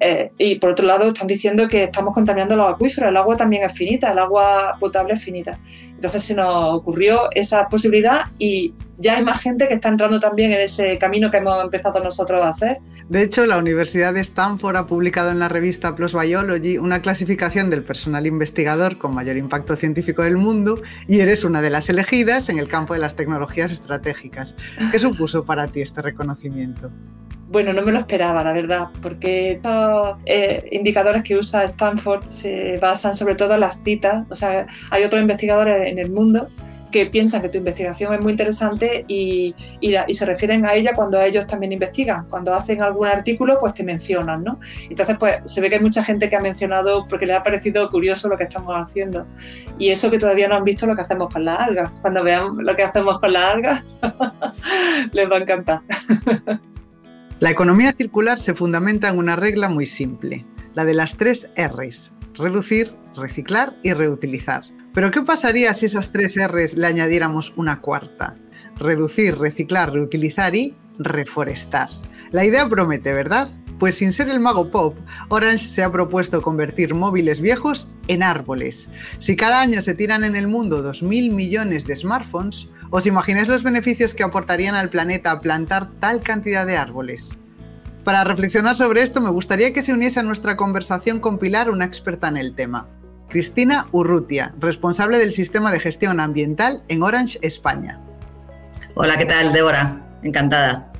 eh, 0.00 0.32
y 0.38 0.54
por 0.56 0.70
otro 0.70 0.86
lado, 0.86 1.06
están 1.06 1.26
diciendo 1.26 1.68
que 1.68 1.84
estamos 1.84 2.14
contaminando 2.14 2.56
los 2.56 2.70
acuíferos. 2.70 3.10
El 3.10 3.16
agua 3.18 3.36
también 3.36 3.64
es 3.64 3.72
finita, 3.72 4.12
el 4.12 4.18
agua 4.18 4.76
potable 4.80 5.14
es 5.14 5.22
finita. 5.22 5.60
Entonces 5.94 6.22
se 6.22 6.34
nos 6.34 6.74
ocurrió 6.74 7.28
esa 7.34 7.68
posibilidad 7.68 8.28
y 8.38 8.72
ya 8.96 9.16
hay 9.16 9.24
más 9.24 9.40
gente 9.40 9.68
que 9.68 9.74
está 9.74 9.88
entrando 9.88 10.20
también 10.20 10.52
en 10.52 10.60
ese 10.60 10.98
camino 10.98 11.30
que 11.30 11.38
hemos 11.38 11.62
empezado 11.62 12.02
nosotros 12.02 12.42
a 12.42 12.50
hacer. 12.50 12.78
De 13.08 13.22
hecho, 13.22 13.44
la 13.46 13.58
Universidad 13.58 14.14
de 14.14 14.20
Stanford 14.20 14.76
ha 14.76 14.86
publicado 14.86 15.30
en 15.30 15.38
la 15.38 15.48
revista 15.48 15.94
PLOS 15.94 16.14
Biology 16.14 16.78
una 16.78 17.02
clasificación 17.02 17.70
del 17.70 17.82
personal 17.82 18.26
investigador 18.26 18.98
con 18.98 19.14
mayor 19.14 19.36
impacto 19.36 19.76
científico 19.76 20.22
del 20.22 20.36
mundo 20.36 20.80
y 21.08 21.20
eres 21.20 21.44
una 21.44 21.60
de 21.60 21.70
las 21.70 21.88
elegidas 21.88 22.48
en 22.48 22.58
el 22.58 22.68
campo 22.68 22.94
de 22.94 23.00
las 23.00 23.16
tecnologías 23.16 23.70
estratégicas. 23.70 24.56
¿Qué 24.90 24.98
supuso 24.98 25.44
para 25.44 25.66
ti 25.68 25.82
este 25.82 26.02
reconocimiento? 26.02 26.90
Bueno, 27.50 27.72
no 27.72 27.82
me 27.82 27.90
lo 27.90 27.98
esperaba, 27.98 28.44
la 28.44 28.52
verdad, 28.52 28.90
porque 29.02 29.50
estos 29.50 30.18
eh, 30.24 30.68
indicadores 30.70 31.24
que 31.24 31.36
usa 31.36 31.64
Stanford 31.64 32.30
se 32.30 32.78
basan 32.78 33.12
sobre 33.12 33.34
todo 33.34 33.54
en 33.54 33.60
las 33.60 33.76
citas. 33.82 34.24
O 34.30 34.36
sea, 34.36 34.68
hay 34.88 35.02
otros 35.02 35.20
investigadores 35.20 35.88
en 35.88 35.98
el 35.98 36.12
mundo 36.12 36.46
que 36.92 37.06
piensan 37.06 37.42
que 37.42 37.48
tu 37.48 37.58
investigación 37.58 38.14
es 38.14 38.20
muy 38.20 38.30
interesante 38.30 39.04
y, 39.08 39.56
y, 39.80 40.14
se 40.14 40.26
refieren 40.26 40.64
a 40.64 40.74
ella 40.74 40.92
cuando 40.94 41.20
ellos 41.20 41.44
también 41.48 41.72
investigan. 41.72 42.26
Cuando 42.28 42.54
hacen 42.54 42.82
algún 42.82 43.08
artículo, 43.08 43.58
pues 43.58 43.74
te 43.74 43.82
mencionan, 43.82 44.44
¿no? 44.44 44.60
Entonces, 44.88 45.16
pues 45.18 45.38
se 45.44 45.60
ve 45.60 45.68
que 45.68 45.74
hay 45.74 45.82
mucha 45.82 46.04
gente 46.04 46.28
que 46.28 46.36
ha 46.36 46.40
mencionado 46.40 47.06
porque 47.08 47.26
le 47.26 47.34
ha 47.34 47.42
parecido 47.42 47.90
curioso 47.90 48.28
lo 48.28 48.36
que 48.36 48.44
estamos 48.44 48.76
haciendo. 48.76 49.26
Y 49.76 49.90
eso 49.90 50.08
que 50.08 50.18
todavía 50.18 50.46
no 50.46 50.54
han 50.54 50.64
visto 50.64 50.86
lo 50.86 50.94
que 50.94 51.02
hacemos 51.02 51.32
con 51.32 51.44
las 51.44 51.58
algas. 51.58 51.90
Cuando 52.00 52.22
vean 52.22 52.52
lo 52.58 52.76
que 52.76 52.84
hacemos 52.84 53.18
con 53.18 53.32
las 53.32 53.54
algas, 53.54 53.98
les 55.12 55.28
va 55.28 55.36
a 55.36 55.40
encantar. 55.40 55.80
La 57.40 57.50
economía 57.50 57.92
circular 57.92 58.38
se 58.38 58.52
fundamenta 58.52 59.08
en 59.08 59.16
una 59.16 59.34
regla 59.34 59.70
muy 59.70 59.86
simple, 59.86 60.44
la 60.74 60.84
de 60.84 60.92
las 60.92 61.16
tres 61.16 61.48
Rs, 61.56 62.12
reducir, 62.34 62.94
reciclar 63.16 63.78
y 63.82 63.94
reutilizar. 63.94 64.64
Pero 64.92 65.10
¿qué 65.10 65.22
pasaría 65.22 65.72
si 65.72 65.86
esas 65.86 66.12
tres 66.12 66.36
Rs 66.36 66.74
le 66.76 66.86
añadiéramos 66.86 67.54
una 67.56 67.80
cuarta? 67.80 68.36
Reducir, 68.76 69.38
reciclar, 69.38 69.90
reutilizar 69.90 70.54
y 70.54 70.76
reforestar. 70.98 71.88
La 72.30 72.44
idea 72.44 72.68
promete, 72.68 73.14
¿verdad? 73.14 73.48
Pues 73.78 73.94
sin 73.94 74.12
ser 74.12 74.28
el 74.28 74.38
mago 74.38 74.70
pop, 74.70 74.98
Orange 75.30 75.64
se 75.64 75.82
ha 75.82 75.90
propuesto 75.90 76.42
convertir 76.42 76.92
móviles 76.92 77.40
viejos 77.40 77.88
en 78.08 78.22
árboles. 78.22 78.90
Si 79.18 79.34
cada 79.34 79.62
año 79.62 79.80
se 79.80 79.94
tiran 79.94 80.24
en 80.24 80.36
el 80.36 80.46
mundo 80.46 80.84
2.000 80.84 81.32
millones 81.32 81.86
de 81.86 81.96
smartphones, 81.96 82.68
¿Os 82.90 83.06
imagináis 83.06 83.46
los 83.46 83.62
beneficios 83.62 84.14
que 84.14 84.24
aportarían 84.24 84.74
al 84.74 84.90
planeta 84.90 85.40
plantar 85.40 85.88
tal 86.00 86.22
cantidad 86.22 86.66
de 86.66 86.76
árboles? 86.76 87.30
Para 88.02 88.24
reflexionar 88.24 88.74
sobre 88.74 89.02
esto, 89.02 89.20
me 89.20 89.30
gustaría 89.30 89.72
que 89.72 89.82
se 89.82 89.92
uniese 89.92 90.18
a 90.18 90.24
nuestra 90.24 90.56
conversación 90.56 91.20
con 91.20 91.38
Pilar, 91.38 91.70
una 91.70 91.84
experta 91.84 92.26
en 92.26 92.36
el 92.36 92.54
tema. 92.54 92.88
Cristina 93.28 93.86
Urrutia, 93.92 94.54
responsable 94.58 95.18
del 95.18 95.32
sistema 95.32 95.70
de 95.70 95.78
gestión 95.78 96.18
ambiental 96.18 96.82
en 96.88 97.04
Orange, 97.04 97.38
España. 97.42 98.00
Hola, 98.94 99.16
¿qué 99.16 99.26
tal, 99.26 99.52
Débora? 99.52 100.02
Encantada. 100.24 100.92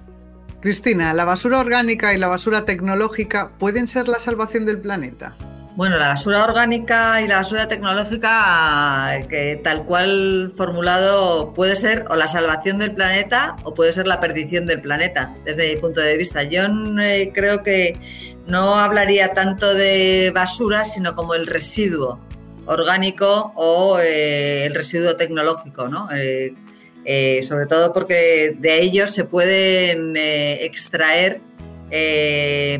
Cristina, 0.61 1.13
¿la 1.13 1.25
basura 1.25 1.59
orgánica 1.59 2.15
y 2.15 2.19
la 2.19 2.29
basura 2.29 2.65
tecnológica 2.65 3.51
pueden 3.59 3.89
ser 3.89 4.07
la 4.07 4.21
salvación 4.21 4.65
del 4.65 4.79
planeta? 4.79 5.35
Bueno, 5.81 5.97
la 5.97 6.09
basura 6.09 6.45
orgánica 6.45 7.23
y 7.23 7.27
la 7.27 7.37
basura 7.37 7.67
tecnológica, 7.67 9.19
que 9.31 9.59
tal 9.65 9.87
cual 9.87 10.53
formulado 10.55 11.55
puede 11.55 11.75
ser 11.75 12.05
o 12.11 12.17
la 12.17 12.29
salvación 12.29 12.77
del 12.77 12.93
planeta 12.93 13.57
o 13.65 13.73
puede 13.73 13.95
ser 13.95 14.07
la 14.07 14.21
perdición 14.21 14.67
del 14.67 14.83
planeta, 14.83 15.35
desde 15.43 15.73
mi 15.75 15.81
punto 15.81 16.03
de 16.03 16.19
vista. 16.19 16.43
Yo 16.43 16.65
eh, 17.01 17.31
creo 17.33 17.63
que 17.63 17.99
no 18.47 18.75
hablaría 18.75 19.33
tanto 19.33 19.73
de 19.73 20.31
basura, 20.35 20.85
sino 20.85 21.15
como 21.15 21.33
el 21.33 21.47
residuo 21.47 22.21
orgánico 22.67 23.55
o 23.57 23.99
eh, 24.01 24.67
el 24.67 24.75
residuo 24.75 25.17
tecnológico, 25.17 25.89
¿no? 25.89 26.11
Eh, 26.15 27.43
sobre 27.43 27.65
todo 27.65 27.95
porque 27.95 28.55
de 28.59 28.83
ellos 28.83 29.13
se 29.13 29.25
pueden 29.25 30.15
extraer 30.15 31.41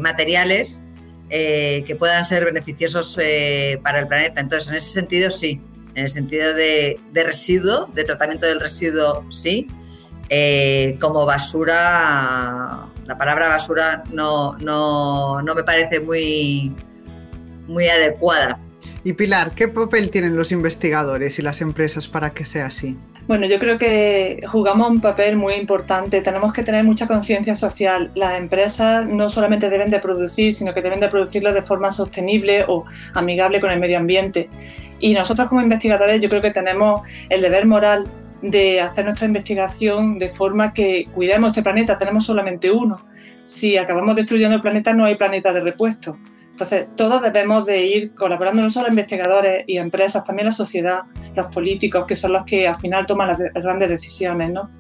materiales 0.01 0.83
eh, 1.31 1.85
que 1.87 1.95
puedan 1.95 2.25
ser 2.25 2.45
beneficiosos 2.45 3.17
eh, 3.23 3.79
para 3.85 4.01
el 4.01 4.09
planeta. 4.09 4.41
Entonces, 4.41 4.69
en 4.69 4.75
ese 4.75 4.91
sentido, 4.91 5.31
sí. 5.31 5.61
En 5.95 6.05
el 6.05 6.09
sentido 6.09 6.55
de, 6.55 6.99
residuo, 7.15 7.87
de 7.95 8.05
tratamiento 8.05 8.47
del 8.47 8.61
residuo, 8.61 9.25
sí. 9.31 9.69
Eh, 10.29 10.97
como 11.01 11.25
basura, 11.27 12.87
la 13.07 13.19
palabra 13.19 13.49
basura 13.49 14.03
no, 14.13 14.57
no, 14.59 15.41
no 15.43 15.55
me 15.55 15.63
parece 15.65 16.01
muy, 16.01 16.75
muy 17.67 17.89
adecuada. 17.89 18.59
Y 19.03 19.13
Pilar, 19.13 19.55
¿qué 19.55 19.69
papel 19.69 20.11
tienen 20.11 20.37
los 20.37 20.53
investigadores 20.53 21.39
y 21.39 21.43
las 21.43 21.61
empresas 21.61 22.09
para 22.09 22.31
que 22.31 22.45
sea 22.45 22.67
así? 22.67 22.97
Bueno, 23.31 23.47
yo 23.47 23.61
creo 23.61 23.79
que 23.79 24.41
jugamos 24.49 24.91
un 24.91 25.01
papel 25.01 25.37
muy 25.37 25.55
importante. 25.55 26.21
Tenemos 26.21 26.53
que 26.53 26.65
tener 26.65 26.83
mucha 26.83 27.07
conciencia 27.07 27.55
social. 27.55 28.11
Las 28.17 28.37
empresas 28.37 29.07
no 29.07 29.31
solamente 29.31 29.71
deben 29.71 29.89
de 29.89 30.01
producir, 30.01 30.53
sino 30.53 30.75
que 30.75 30.83
deben 30.83 30.99
de 30.99 31.07
producirlo 31.07 31.53
de 31.53 31.63
forma 31.63 31.93
sostenible 31.93 32.65
o 32.67 32.87
amigable 33.15 33.61
con 33.61 33.71
el 33.71 33.79
medio 33.79 33.99
ambiente. 33.99 34.51
Y 34.99 35.15
nosotros 35.15 35.47
como 35.47 35.61
investigadores 35.61 36.21
yo 36.21 36.29
creo 36.29 36.43
que 36.43 36.51
tenemos 36.51 37.03
el 37.29 37.41
deber 37.41 37.67
moral 37.67 38.09
de 38.43 38.81
hacer 38.81 39.05
nuestra 39.05 39.27
investigación 39.27 40.19
de 40.19 40.31
forma 40.31 40.73
que 40.73 41.07
cuidemos 41.15 41.51
este 41.51 41.63
planeta. 41.63 41.99
Tenemos 41.99 42.27
solamente 42.27 42.73
uno. 42.73 43.01
Si 43.47 43.77
acabamos 43.77 44.17
destruyendo 44.17 44.57
el 44.57 44.63
planeta 44.63 44.93
no 44.93 45.05
hay 45.05 45.15
planeta 45.15 45.53
de 45.53 45.61
repuesto. 45.61 46.19
Entonces, 46.61 46.89
todos 46.95 47.23
debemos 47.23 47.65
de 47.65 47.87
ir 47.87 48.15
colaborando, 48.15 48.63
no 48.63 48.71
solo 48.71 48.89
investigadores 48.89 49.65
y 49.67 49.79
empresas, 49.79 50.25
también 50.25 50.47
la 50.47 50.53
sociedad, 50.53 51.01
los 51.35 51.47
políticos, 51.47 52.05
que 52.07 52.17
son 52.17 52.33
los 52.33 52.45
que 52.45 52.69
al 52.69 52.77
final 52.77 53.07
toman 53.07 53.29
las 53.29 53.39
grandes 53.55 53.89
decisiones, 53.89 54.51
¿no? 54.51 54.71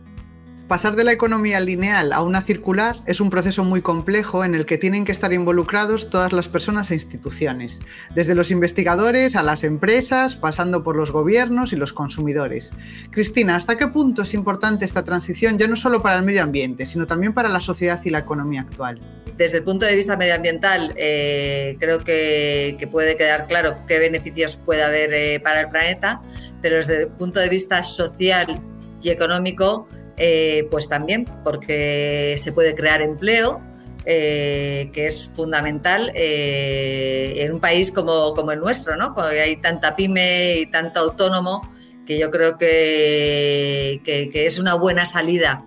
Pasar 0.71 0.95
de 0.95 1.03
la 1.03 1.11
economía 1.11 1.59
lineal 1.59 2.13
a 2.13 2.23
una 2.23 2.43
circular 2.43 3.03
es 3.05 3.21
un 3.21 3.29
proceso 3.29 3.65
muy 3.65 3.83
complejo 3.83 4.45
en 4.45 4.55
el 4.55 4.67
que 4.67 4.79
tienen 4.79 5.05
que 5.05 5.11
estar 5.11 5.33
involucrados 5.33 6.11
todas 6.11 6.33
las 6.33 6.47
personas 6.47 6.93
e 6.93 6.95
instituciones, 6.95 7.81
desde 8.15 8.37
los 8.37 8.53
investigadores 8.53 9.35
a 9.35 9.43
las 9.43 9.65
empresas, 9.65 10.37
pasando 10.37 10.85
por 10.85 10.95
los 10.95 11.11
gobiernos 11.11 11.73
y 11.73 11.77
los 11.77 11.93
consumidores. 11.93 12.71
Cristina, 13.11 13.57
¿hasta 13.57 13.77
qué 13.77 13.89
punto 13.89 14.23
es 14.23 14.33
importante 14.33 14.85
esta 14.85 15.05
transición 15.05 15.59
ya 15.59 15.67
no 15.67 15.75
solo 15.75 16.03
para 16.03 16.19
el 16.19 16.23
medio 16.23 16.45
ambiente, 16.45 16.87
sino 16.87 17.05
también 17.05 17.35
para 17.35 17.49
la 17.49 17.59
sociedad 17.59 18.01
y 18.05 18.11
la 18.11 18.21
economía 18.21 18.61
actual? 18.61 19.01
Desde 19.37 19.59
el 19.59 19.65
punto 19.65 19.87
de 19.87 19.97
vista 19.97 20.17
medioambiental, 20.17 20.95
eh, 20.95 21.79
creo 21.81 21.99
que, 21.99 22.89
puede 22.93 23.17
quedar 23.17 23.49
claro 23.49 23.79
qué 23.89 23.99
beneficios 23.99 24.57
puede 24.65 24.85
haber 24.85 25.13
eh, 25.15 25.41
para 25.41 25.63
el 25.63 25.69
planeta, 25.69 26.23
pero 26.63 26.77
desde 26.77 27.03
el 27.03 27.09
punto 27.09 27.41
de 27.41 27.49
vista 27.49 27.83
social 27.83 28.63
y 29.03 29.11
económico, 29.11 29.89
eh, 30.23 30.69
pues 30.71 30.87
también 30.87 31.25
porque 31.43 32.35
se 32.37 32.53
puede 32.53 32.75
crear 32.75 33.01
empleo, 33.01 33.63
eh, 34.05 34.91
que 34.93 35.07
es 35.07 35.31
fundamental 35.35 36.13
eh, 36.15 37.37
en 37.39 37.55
un 37.55 37.61
país 37.61 37.91
como, 37.91 38.35
el 38.53 38.61
nuestro, 38.61 38.97
¿no? 38.97 39.15
Cuando 39.15 39.33
hay 39.33 39.57
tanta 39.57 39.97
pyme 39.97 40.59
y 40.59 40.67
tanto 40.67 41.01
autónomo, 41.01 41.73
que 42.05 42.19
yo 42.19 42.31
creo 42.31 42.59
que, 42.59 44.03
que 44.05 44.47
es 44.47 44.59
una 44.59 44.75
buena 44.75 45.07
salida 45.07 45.65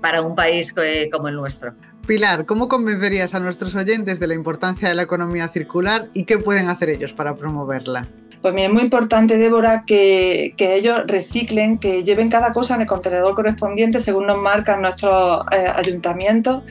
para 0.00 0.20
un 0.20 0.36
país 0.36 0.72
como 1.10 1.26
el 1.26 1.34
nuestro. 1.34 1.74
Pilar, 2.06 2.46
¿cómo 2.46 2.68
convencerías 2.68 3.34
a 3.34 3.40
nuestros 3.40 3.74
oyentes 3.74 4.20
de 4.20 4.28
la 4.28 4.34
importancia 4.34 4.88
de 4.88 4.94
la 4.94 5.02
economía 5.02 5.48
circular 5.48 6.10
y 6.14 6.24
qué 6.24 6.38
pueden 6.38 6.68
hacer 6.68 6.90
ellos 6.90 7.12
para 7.12 7.34
promoverla? 7.34 8.06
Pues 8.46 8.54
es 8.58 8.72
muy 8.72 8.82
importante, 8.82 9.38
Débora, 9.38 9.82
que, 9.84 10.54
ellos 10.56 11.02
reciclen, 11.08 11.78
que 11.78 12.04
lleven 12.04 12.30
cada 12.30 12.52
cosa 12.52 12.76
en 12.76 12.82
el 12.82 12.86
contenedor 12.86 13.34
correspondiente 13.34 13.98
según 13.98 14.28
nos 14.28 14.38
marcan 14.38 14.82
nuestros 14.82 15.44
eh, 15.50 15.66
ayuntamientos 15.74 16.62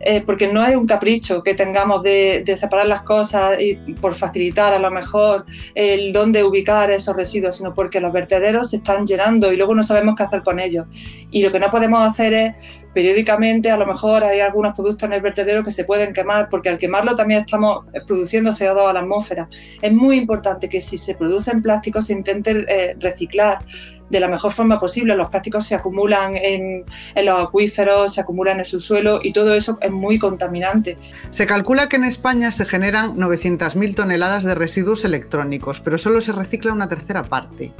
eh, 0.00 0.22
porque 0.24 0.50
no 0.50 0.64
es 0.64 0.74
un 0.74 0.86
capricho 0.86 1.42
que 1.42 1.54
tengamos 1.54 2.02
de, 2.02 2.42
separar 2.56 2.86
las 2.86 3.02
cosas 3.02 3.60
y 3.60 3.74
por 4.00 4.14
facilitar 4.14 4.72
a 4.72 4.78
lo 4.78 4.90
mejor 4.90 5.44
el 5.74 6.12
dónde 6.12 6.42
ubicar 6.42 6.90
esos 6.90 7.14
residuos, 7.14 7.58
sino 7.58 7.74
porque 7.74 8.00
los 8.00 8.10
vertederos 8.10 8.70
se 8.70 8.76
están 8.76 9.06
llenando 9.06 9.52
y 9.52 9.56
luego 9.56 9.74
no 9.74 9.82
sabemos 9.82 10.14
qué 10.16 10.22
hacer 10.22 10.42
con 10.42 10.58
ellos. 10.58 10.86
Y 11.30 11.42
lo 11.42 11.52
que 11.52 11.60
no 11.60 11.70
podemos 11.70 12.00
hacer 12.00 12.32
es 12.32 12.54
periódicamente, 12.92 13.70
a 13.70 13.76
lo 13.76 13.86
mejor 13.86 14.24
hay 14.24 14.40
algunos 14.40 14.74
productos 14.74 15.06
en 15.06 15.12
el 15.12 15.20
vertedero 15.20 15.62
que 15.62 15.70
se 15.70 15.84
pueden 15.84 16.12
quemar, 16.12 16.48
porque 16.48 16.68
al 16.68 16.78
quemarlo 16.78 17.14
también 17.14 17.40
estamos 17.40 17.84
produciendo 18.06 18.50
CO2 18.50 18.90
a 18.90 18.92
la 18.92 19.00
atmósfera. 19.00 19.48
Es 19.80 19.92
muy 19.92 20.16
importante 20.16 20.68
que 20.68 20.80
si 20.80 20.98
se 20.98 21.14
producen 21.14 21.62
plásticos 21.62 22.06
se 22.06 22.12
intente 22.12 22.64
eh, 22.68 22.96
reciclar 22.98 23.58
de 24.10 24.20
la 24.20 24.28
mejor 24.28 24.52
forma 24.52 24.78
posible. 24.78 25.14
Los 25.14 25.28
plásticos 25.30 25.66
se 25.66 25.74
acumulan 25.74 26.36
en, 26.36 26.84
los 27.24 27.40
acuíferos, 27.40 28.14
se 28.14 28.20
acumulan 28.20 28.54
en 28.54 28.60
el 28.60 28.66
subsuelo 28.66 29.20
y 29.22 29.32
todo 29.32 29.54
eso 29.54 29.78
es 29.80 29.90
muy 29.90 30.18
contaminante. 30.18 30.98
Se 31.30 31.46
calcula 31.46 31.88
que 31.88 31.96
en 31.96 32.04
España 32.04 32.50
se 32.50 32.66
generan 32.66 33.16
900.000 33.16 33.94
toneladas 33.94 34.44
de 34.44 34.54
residuos 34.54 35.04
electrónicos, 35.04 35.80
pero 35.80 35.96
solo 35.96 36.20
se 36.20 36.32
recicla 36.32 36.72
una 36.72 36.88
tercera 36.88 37.22
parte. 37.22 37.72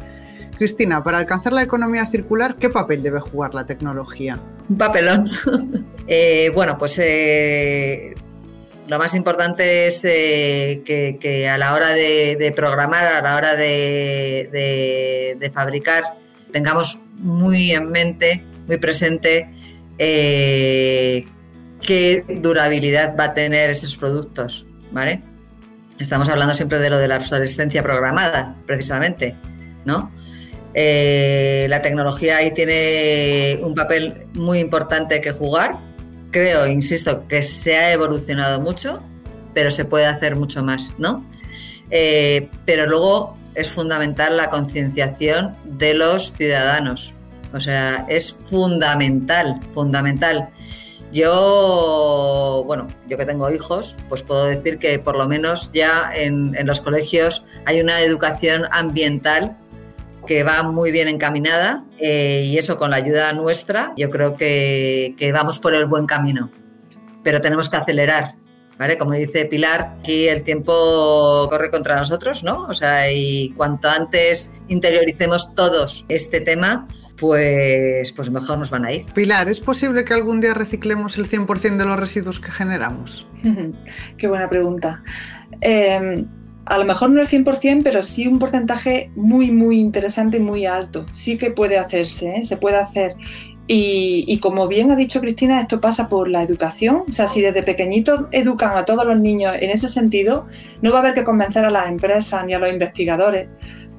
Cristina, 0.57 1.03
para 1.03 1.19
alcanzar 1.19 1.53
la 1.53 1.63
economía 1.63 2.07
circular, 2.07 2.57
¿qué 2.57 2.71
papel 2.71 3.03
debe 3.03 3.21
jugar 3.21 3.55
la 3.55 3.67
tecnología? 3.67 4.41
Un 4.71 4.79
papelón. 4.79 5.29
Eh, 6.13 6.51
bueno, 6.53 6.77
pues 6.77 6.99
eh, 6.99 8.17
lo 8.89 8.99
más 8.99 9.15
importante 9.15 9.87
es 9.87 10.05
eh, 10.05 10.83
que, 10.85 11.49
a 11.49 11.57
la 11.57 11.73
hora 11.73 11.91
de, 11.91 12.53
programar, 12.57 13.07
a 13.07 13.23
la 13.23 13.37
hora 13.37 13.55
de, 13.55 15.51
fabricar, 15.55 16.03
tengamos 16.51 16.99
muy 17.15 17.71
en 17.71 17.93
mente, 17.93 18.45
muy 18.67 18.79
presente 18.79 19.55
qué 19.97 21.25
durabilidad 22.27 23.15
va 23.17 23.27
a 23.27 23.35
tener 23.35 23.71
esos 23.71 23.97
productos, 23.97 24.67
¿vale? 24.91 25.23
Estamos 26.01 26.29
hablando 26.29 26.57
siempre 26.57 26.81
de 26.81 26.91
lo 26.91 26.99
de 26.99 27.07
la 27.07 27.19
obsolescencia 27.19 27.85
programada, 27.85 28.57
precisamente, 28.67 29.37
¿no? 29.85 30.11
Eh, 30.75 31.67
la 31.69 31.83
tecnología 31.83 32.37
ahí 32.37 32.53
tiene 32.53 33.59
un 33.63 33.75
papel 33.75 34.27
muy 34.35 34.59
importante 34.59 35.21
que 35.21 35.33
jugar. 35.33 35.79
Creo, 36.31 36.67
insisto, 36.69 37.27
que 37.27 37.43
se 37.43 37.77
ha 37.77 37.93
evolucionado 37.93 38.61
mucho, 38.61 39.03
pero 39.53 39.71
se 39.71 39.85
puede 39.85 40.07
hacer 40.07 40.37
mucho 40.37 40.63
más, 40.63 40.93
¿no? 40.99 41.25
Eh, 41.91 42.49
pero 42.65 42.87
luego 42.87 43.37
es 43.55 43.69
fundamental 43.69 44.37
la 44.37 44.49
concienciación 44.49 45.57
de 45.65 45.95
los 45.95 46.35
ciudadanos. 46.35 47.15
O 47.53 47.59
sea, 47.59 48.07
es 48.09 48.37
fundamental, 48.45 49.61
fundamental. 49.75 50.51
Yo, 51.13 52.63
bueno, 52.65 52.87
yo 53.09 53.19
que 53.19 53.27
tengo 53.27 53.51
hijos, 53.51 53.97
pues 54.09 54.23
puedo 54.23 54.45
decir 54.45 54.79
que 54.79 55.01
por 55.01 55.17
lo 55.17 55.27
menos 55.27 55.73
ya 55.75 56.13
en 56.15 56.55
los 56.65 56.81
colegios 56.81 57.43
hay 57.65 57.81
una 57.81 58.01
educación 58.03 58.69
ambiental 58.71 59.57
que 60.31 60.45
va 60.45 60.63
muy 60.63 60.93
bien 60.93 61.09
encaminada 61.09 61.85
eh, 61.99 62.45
y 62.47 62.57
eso 62.57 62.77
con 62.77 62.93
la 62.93 62.99
ayuda 62.99 63.33
nuestra 63.33 63.93
yo 63.97 64.11
creo 64.11 64.37
que, 64.37 65.13
vamos 65.35 65.59
por 65.59 65.75
el 65.75 65.87
buen 65.87 66.07
camino. 66.07 66.53
Pero 67.25 67.41
tenemos 67.41 67.69
que 67.69 67.79
acelerar, 67.79 68.37
¿vale? 68.79 68.97
Como 68.97 69.15
dice 69.15 69.47
Pilar, 69.47 69.97
aquí 69.99 70.29
el 70.29 70.45
tiempo 70.45 71.49
corre 71.51 71.73
contra 71.73 71.97
nosotros, 71.97 72.45
¿no? 72.45 72.63
O 72.69 72.75
sea, 72.75 73.11
y 73.11 73.53
cuanto 73.57 73.91
antes 73.91 74.53
interioricemos 74.69 75.53
todos 75.57 76.07
este 76.09 76.41
tema, 76.41 76.87
pues, 77.19 78.13
pues 78.13 78.31
mejor 78.31 78.59
nos 78.59 78.71
van 78.71 78.85
a 78.85 78.93
ir. 78.93 79.07
Pilar, 79.07 79.49
¿es 79.49 79.61
posible 79.61 80.05
que 80.05 80.15
algún 80.15 80.41
día 80.41 80.55
reciclemos 80.55 81.19
el 81.19 81.29
100% 81.29 81.77
de 81.77 81.87
los 81.87 81.99
residuos 81.99 82.39
que 82.39 82.53
generamos? 82.53 83.27
Qué 84.17 84.29
buena 84.29 84.47
pregunta. 84.47 85.03
Eh, 85.61 86.25
a 86.71 86.79
lo 86.79 86.85
mejor 86.85 87.11
no 87.11 87.21
el 87.21 87.27
100%, 87.27 87.83
pero 87.83 88.01
sí 88.01 88.29
un 88.29 88.39
porcentaje 88.39 89.11
muy, 89.17 89.51
muy 89.51 89.81
interesante 89.81 90.37
y 90.37 90.41
muy 90.41 90.67
alto. 90.67 91.05
Sí 91.13 91.37
que 91.37 91.51
puede 91.51 91.77
hacerse, 91.79 92.37
¿eh? 92.37 92.43
se 92.45 92.57
puede 92.57 92.77
hacer. 92.77 93.17
Y, 93.67 94.39
como 94.39 94.67
bien 94.69 94.91
ha 94.91 94.97
dicho 94.97 95.21
Cristina, 95.21 95.61
esto 95.61 95.81
pasa 95.81 96.09
por 96.09 96.29
la 96.29 96.43
educación. 96.43 97.05
O 97.09 97.13
sea, 97.13 97.27
si 97.27 97.41
desde 97.41 97.65
pequeñitos 97.65 98.27
educan 98.31 98.77
a 98.77 98.85
todos 98.85 99.05
los 99.05 99.19
niños 99.19 99.55
en 99.61 99.71
ese 99.71 99.89
sentido, 99.89 100.47
no 100.81 100.93
va 100.93 100.99
a 100.99 101.01
haber 101.03 101.15
que 101.15 101.25
convencer 101.25 101.65
a 101.65 101.71
las 101.71 101.89
empresas 101.89 102.45
ni 102.47 102.55
a 102.55 102.61
los 102.61 102.73
investigadores 102.73 103.49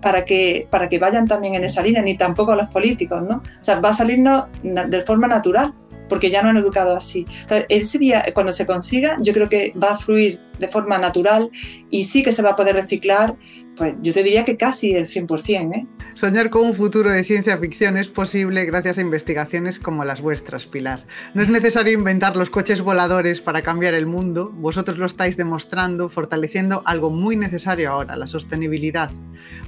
para 0.01 0.23
que, 0.23 0.67
para 0.69 0.87
que 0.87 0.97
vayan 0.97 1.27
también 1.27 1.55
en 1.55 1.65
esa 1.65 1.81
línea, 1.81 2.01
ni 2.01 2.15
tampoco 2.15 2.53
a 2.53 2.55
los 2.55 2.67
políticos, 2.67 3.21
¿no? 3.21 3.37
O 3.37 3.63
sea, 3.63 3.79
va 3.79 3.89
a 3.89 3.93
salirnos 3.93 4.45
de 4.63 5.01
forma 5.01 5.27
natural 5.27 5.73
porque 6.11 6.29
ya 6.29 6.41
no 6.43 6.49
han 6.49 6.57
educado 6.57 6.93
así. 6.93 7.25
Entonces, 7.43 7.65
ese 7.69 7.97
día, 7.97 8.25
cuando 8.33 8.51
se 8.51 8.65
consiga, 8.65 9.17
yo 9.21 9.31
creo 9.31 9.47
que 9.47 9.73
va 9.81 9.91
a 9.91 9.97
fluir 9.97 10.41
de 10.59 10.67
forma 10.67 10.97
natural 10.97 11.49
y 11.89 12.03
sí 12.03 12.21
que 12.21 12.33
se 12.33 12.41
va 12.41 12.49
a 12.49 12.55
poder 12.57 12.75
reciclar, 12.75 13.37
pues 13.77 13.95
yo 14.01 14.11
te 14.11 14.21
diría 14.21 14.43
que 14.43 14.57
casi 14.57 14.93
el 14.93 15.05
100%. 15.05 15.73
¿eh? 15.73 15.87
Soñar 16.13 16.49
con 16.49 16.65
un 16.65 16.75
futuro 16.75 17.09
de 17.09 17.23
ciencia 17.23 17.57
ficción 17.57 17.95
es 17.95 18.09
posible 18.09 18.65
gracias 18.65 18.97
a 18.97 19.01
investigaciones 19.01 19.79
como 19.79 20.03
las 20.03 20.19
vuestras, 20.19 20.65
Pilar. 20.65 21.07
No 21.33 21.43
es 21.43 21.47
necesario 21.47 21.93
inventar 21.93 22.35
los 22.35 22.49
coches 22.49 22.81
voladores 22.81 23.39
para 23.39 23.61
cambiar 23.61 23.93
el 23.93 24.05
mundo, 24.05 24.51
vosotros 24.53 24.97
lo 24.97 25.05
estáis 25.05 25.37
demostrando, 25.37 26.09
fortaleciendo 26.09 26.83
algo 26.85 27.09
muy 27.09 27.37
necesario 27.37 27.89
ahora, 27.89 28.17
la 28.17 28.27
sostenibilidad. 28.27 29.11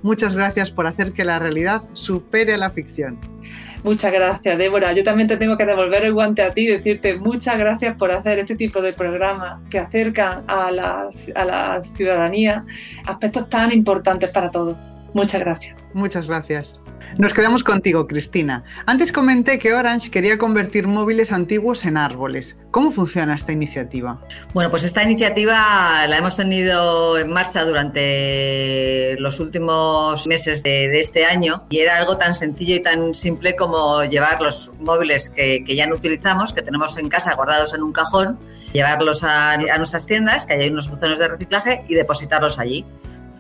Muchas 0.02 0.36
gracias 0.36 0.72
por 0.72 0.88
hacer 0.88 1.14
que 1.14 1.24
la 1.24 1.40
realidad 1.40 1.84
supere 1.94 2.54
a 2.54 2.58
la 2.58 2.70
ficción. 2.70 3.18
Muchas 3.84 4.12
gracias, 4.12 4.58
Débora. 4.58 4.94
Yo 4.94 5.04
también 5.04 5.28
te 5.28 5.38
tengo 5.38 5.58
que 5.58 5.66
devolver 5.66 6.06
el 6.06 6.14
guante 6.14 6.42
a 6.42 6.52
ti 6.52 6.62
y 6.62 6.68
decirte 6.68 7.18
muchas 7.18 7.58
gracias 7.58 7.96
por 7.96 8.12
hacer 8.12 8.40
este 8.40 8.56
tipo 8.56 8.82
de 8.82 8.94
programas 8.94 9.56
que 9.70 9.80
acercan 9.80 10.44
a 10.48 10.72
la, 10.72 11.10
a 11.36 11.46
la 11.46 11.84
ciudadanía 11.84 12.66
aspectos 13.06 13.50
tan 13.50 13.72
importantes 13.72 14.30
para 14.30 14.50
todos. 14.50 14.78
Muchas 15.14 15.42
gracias. 15.42 15.76
Muchas 15.94 16.28
gracias. 16.28 16.82
Nos 17.18 17.34
quedamos 17.34 17.64
contigo, 17.64 18.08
Cristina. 18.08 18.64
Antes 18.88 19.12
comenté 19.12 19.60
que 19.60 19.74
Orange 19.74 20.10
quería 20.10 20.38
convertir 20.38 20.88
móviles 20.88 21.32
antiguos 21.32 21.86
en 21.86 21.98
árboles. 21.98 22.58
¿Cómo 22.72 22.92
funciona 22.92 23.36
esta 23.36 23.52
iniciativa? 23.52 24.20
Bueno, 24.54 24.72
pues 24.72 24.84
esta 24.84 25.04
iniciativa 25.04 26.08
la 26.08 26.18
hemos 26.18 26.36
tenido 26.36 27.20
en 27.20 27.32
marcha 27.32 27.66
durante 27.66 29.16
los 29.20 29.40
últimos 29.40 30.26
meses 30.26 30.64
de, 30.64 31.00
este 31.00 31.26
año 31.26 31.66
y 31.70 31.80
era 31.80 31.98
algo 31.98 32.18
tan 32.18 32.34
sencillo 32.34 32.76
y 32.76 32.80
tan 32.80 33.14
simple 33.14 33.56
como 33.56 34.04
llevar 34.04 34.42
los 34.42 34.72
móviles 34.80 35.30
que, 35.30 35.64
ya 35.68 35.86
no 35.86 35.96
utilizamos, 35.96 36.52
que 36.52 36.64
tenemos 36.64 36.98
en 36.98 37.10
casa 37.10 37.36
guardados 37.36 37.76
en 37.76 37.84
un 37.84 37.94
cajón, 37.94 38.40
llevarlos 38.74 39.24
a, 39.24 39.52
a 39.52 39.78
nuestras 39.78 40.08
tiendas, 40.08 40.48
que 40.48 40.54
hay 40.54 40.70
unos 40.70 40.90
buzones 40.90 41.20
de 41.20 41.28
reciclaje, 41.28 41.86
y 41.88 41.94
depositarlos 41.94 42.58
allí 42.58 42.86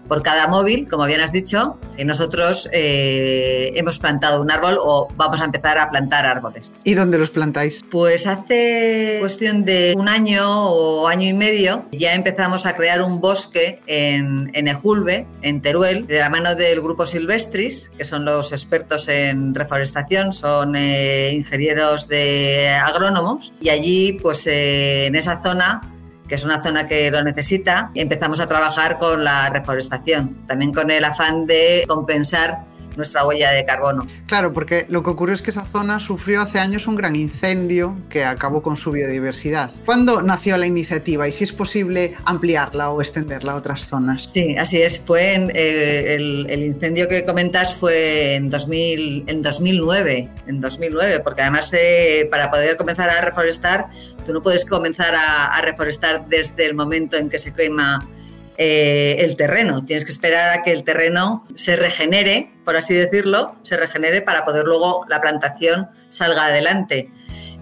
por 0.07 0.23
cada 0.23 0.47
móvil, 0.47 0.87
como 0.89 1.05
bien 1.05 1.21
has 1.21 1.31
dicho, 1.31 1.77
nosotros 2.03 2.69
eh, 2.73 3.71
hemos 3.75 3.99
plantado 3.99 4.41
un 4.41 4.51
árbol 4.51 4.77
o 4.79 5.07
vamos 5.15 5.41
a 5.41 5.45
empezar 5.45 5.77
a 5.77 5.89
plantar 5.89 6.25
árboles. 6.25 6.71
¿Y 6.83 6.93
dónde 6.95 7.17
los 7.17 7.29
plantáis? 7.29 7.83
Pues 7.89 8.27
hace 8.27 9.17
cuestión 9.19 9.65
de 9.65 9.93
un 9.95 10.09
año 10.09 10.69
o 10.69 11.07
año 11.07 11.27
y 11.27 11.33
medio 11.33 11.85
ya 11.91 12.13
empezamos 12.13 12.65
a 12.65 12.75
crear 12.75 13.01
un 13.01 13.21
bosque 13.21 13.79
en, 13.87 14.51
en 14.53 14.67
Ejulbe, 14.67 15.27
en 15.41 15.61
Teruel, 15.61 16.07
de 16.07 16.19
la 16.19 16.29
mano 16.29 16.55
del 16.55 16.81
grupo 16.81 17.05
Silvestris, 17.05 17.91
que 17.97 18.05
son 18.05 18.25
los 18.25 18.51
expertos 18.51 19.07
en 19.07 19.55
reforestación, 19.55 20.33
son 20.33 20.75
eh, 20.75 21.31
ingenieros 21.33 22.07
de 22.07 22.69
agrónomos, 22.69 23.53
y 23.61 23.69
allí, 23.69 24.19
pues 24.21 24.47
eh, 24.47 25.07
en 25.07 25.15
esa 25.15 25.41
zona, 25.41 25.92
que 26.33 26.37
es 26.37 26.45
una 26.45 26.63
zona 26.63 26.87
que 26.87 27.11
lo 27.11 27.23
necesita, 27.23 27.91
empezamos 27.93 28.39
a 28.39 28.47
trabajar 28.47 28.97
con 28.97 29.23
la 29.23 29.51
reforestación, 29.51 30.47
también 30.47 30.73
con 30.73 30.89
el 30.89 31.05
afán 31.05 31.45
de 31.45 31.83
compensar 31.87 32.65
nuestra 32.95 33.25
huella 33.25 33.51
de 33.51 33.63
carbono. 33.65 34.05
Claro, 34.27 34.53
porque 34.53 34.85
lo 34.89 35.03
que 35.03 35.09
ocurrió 35.09 35.35
es 35.35 35.41
que 35.41 35.51
esa 35.51 35.65
zona 35.71 35.99
sufrió 35.99 36.41
hace 36.41 36.59
años 36.59 36.87
un 36.87 36.95
gran 36.95 37.15
incendio 37.15 37.97
que 38.09 38.25
acabó 38.25 38.61
con 38.61 38.77
su 38.77 38.91
biodiversidad. 38.91 39.71
¿Cuándo 39.85 40.21
nació 40.21 40.57
la 40.57 40.65
iniciativa 40.65 41.27
y 41.27 41.31
si 41.31 41.43
es 41.43 41.51
posible 41.51 42.15
ampliarla 42.25 42.89
o 42.89 43.01
extenderla 43.01 43.53
a 43.53 43.55
otras 43.55 43.87
zonas? 43.87 44.23
Sí, 44.31 44.55
así 44.57 44.81
es. 44.81 45.01
Fue 45.01 45.35
en, 45.35 45.51
eh, 45.53 46.15
el, 46.15 46.63
incendio 46.63 47.07
que 47.07 47.25
comentas 47.25 47.75
fue 47.75 48.35
en, 48.35 48.49
2000, 48.49 49.25
en 49.27 49.41
2009, 49.41 50.29
en 50.47 50.61
2009, 50.61 51.19
porque 51.19 51.41
además 51.41 51.73
eh, 51.73 52.27
para 52.29 52.49
poder 52.49 52.77
comenzar 52.77 53.09
a 53.09 53.21
reforestar, 53.21 53.87
tú 54.23 54.33
no 54.33 54.41
puedes 54.41 54.65
comenzar 54.65 55.13
a 55.15 55.61
reforestar 55.61 56.27
desde 56.27 56.65
el 56.65 56.75
momento 56.75 57.17
en 57.17 57.29
que 57.29 57.39
se 57.39 57.53
quema 57.53 58.07
eh, 58.55 59.15
el 59.19 59.35
terreno. 59.35 59.83
Tienes 59.83 60.05
que 60.05 60.11
esperar 60.11 60.51
a 60.51 60.61
que 60.61 60.71
el 60.71 60.83
terreno 60.83 61.47
se 61.55 61.75
regenere, 61.75 62.51
por 62.63 62.75
así 62.75 62.93
decirlo, 62.93 63.55
se 63.63 63.77
regenere 63.77 64.21
para 64.21 64.45
poder 64.45 64.65
luego 64.65 65.05
la 65.09 65.19
plantación 65.21 65.87
salga 66.07 66.45
adelante. 66.45 67.09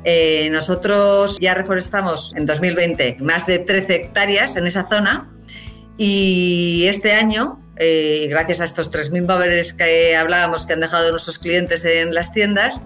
Eh, 0.03 0.49
nosotros 0.51 1.37
ya 1.39 1.53
reforestamos 1.53 2.33
en 2.35 2.45
2020 2.45 3.17
más 3.21 3.45
de 3.45 3.59
13 3.59 3.95
hectáreas 3.95 4.57
en 4.57 4.67
esa 4.67 4.89
zona 4.89 5.31
y 5.97 6.87
este 6.87 7.13
año, 7.13 7.61
eh, 7.77 8.27
gracias 8.29 8.59
a 8.59 8.65
estos 8.65 8.91
3.000 8.91 9.25
móviles 9.25 9.73
que 9.73 10.17
hablábamos 10.17 10.65
que 10.65 10.73
han 10.73 10.81
dejado 10.81 11.09
nuestros 11.11 11.39
clientes 11.39 11.85
en 11.85 12.13
las 12.13 12.33
tiendas, 12.33 12.83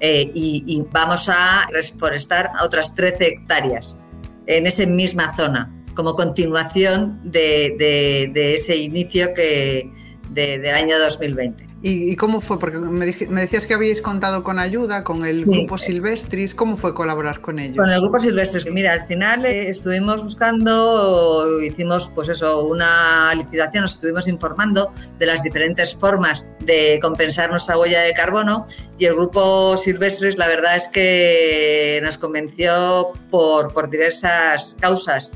y, 0.00 0.64
y, 0.66 0.84
vamos 0.92 1.28
a 1.28 1.66
reforestar 1.72 2.50
otras 2.62 2.94
13 2.94 3.26
hectáreas 3.26 3.98
en 4.46 4.66
esa 4.66 4.86
misma 4.86 5.34
zona 5.36 5.72
como 5.98 6.14
continuación 6.14 7.20
de, 7.24 8.30
ese 8.54 8.76
inicio 8.76 9.34
que, 9.34 9.90
del 10.30 10.72
año 10.72 10.96
2020. 10.96 11.67
¿Y, 11.80 12.16
cómo 12.16 12.40
fue? 12.40 12.58
Porque 12.58 12.78
me, 12.78 13.06
decías 13.06 13.64
que 13.64 13.74
habíais 13.74 14.02
contado 14.02 14.42
con 14.42 14.58
ayuda, 14.58 15.04
con 15.04 15.24
el 15.24 15.44
Grupo 15.44 15.78
Silvestris. 15.78 16.52
¿Cómo 16.52 16.76
fue 16.76 16.92
colaborar 16.92 17.40
con 17.40 17.60
ellos? 17.60 17.76
Con 17.76 17.88
el 17.88 18.00
Grupo 18.00 18.18
Silvestris. 18.18 18.66
Mira, 18.66 18.92
al 18.92 19.06
final 19.06 19.46
eh, 19.46 19.68
estuvimos 19.68 20.20
buscando, 20.20 21.60
hicimos 21.62 22.10
pues 22.12 22.30
eso, 22.30 22.64
una 22.64 23.32
licitación, 23.32 23.82
nos 23.82 23.92
estuvimos 23.92 24.26
informando 24.26 24.90
de 25.20 25.26
las 25.26 25.44
diferentes 25.44 25.94
formas 25.94 26.48
de 26.58 26.98
compensar 27.00 27.50
nuestra 27.50 27.78
huella 27.78 28.00
de 28.00 28.12
carbono 28.12 28.66
y 28.98 29.04
el 29.04 29.14
Grupo 29.14 29.76
Silvestris 29.76 30.36
la 30.36 30.48
verdad 30.48 30.74
es 30.74 30.88
que 30.88 32.00
nos 32.02 32.18
convenció 32.18 33.12
por, 33.30 33.72
por 33.72 33.88
diversas 33.88 34.76
causas. 34.80 35.30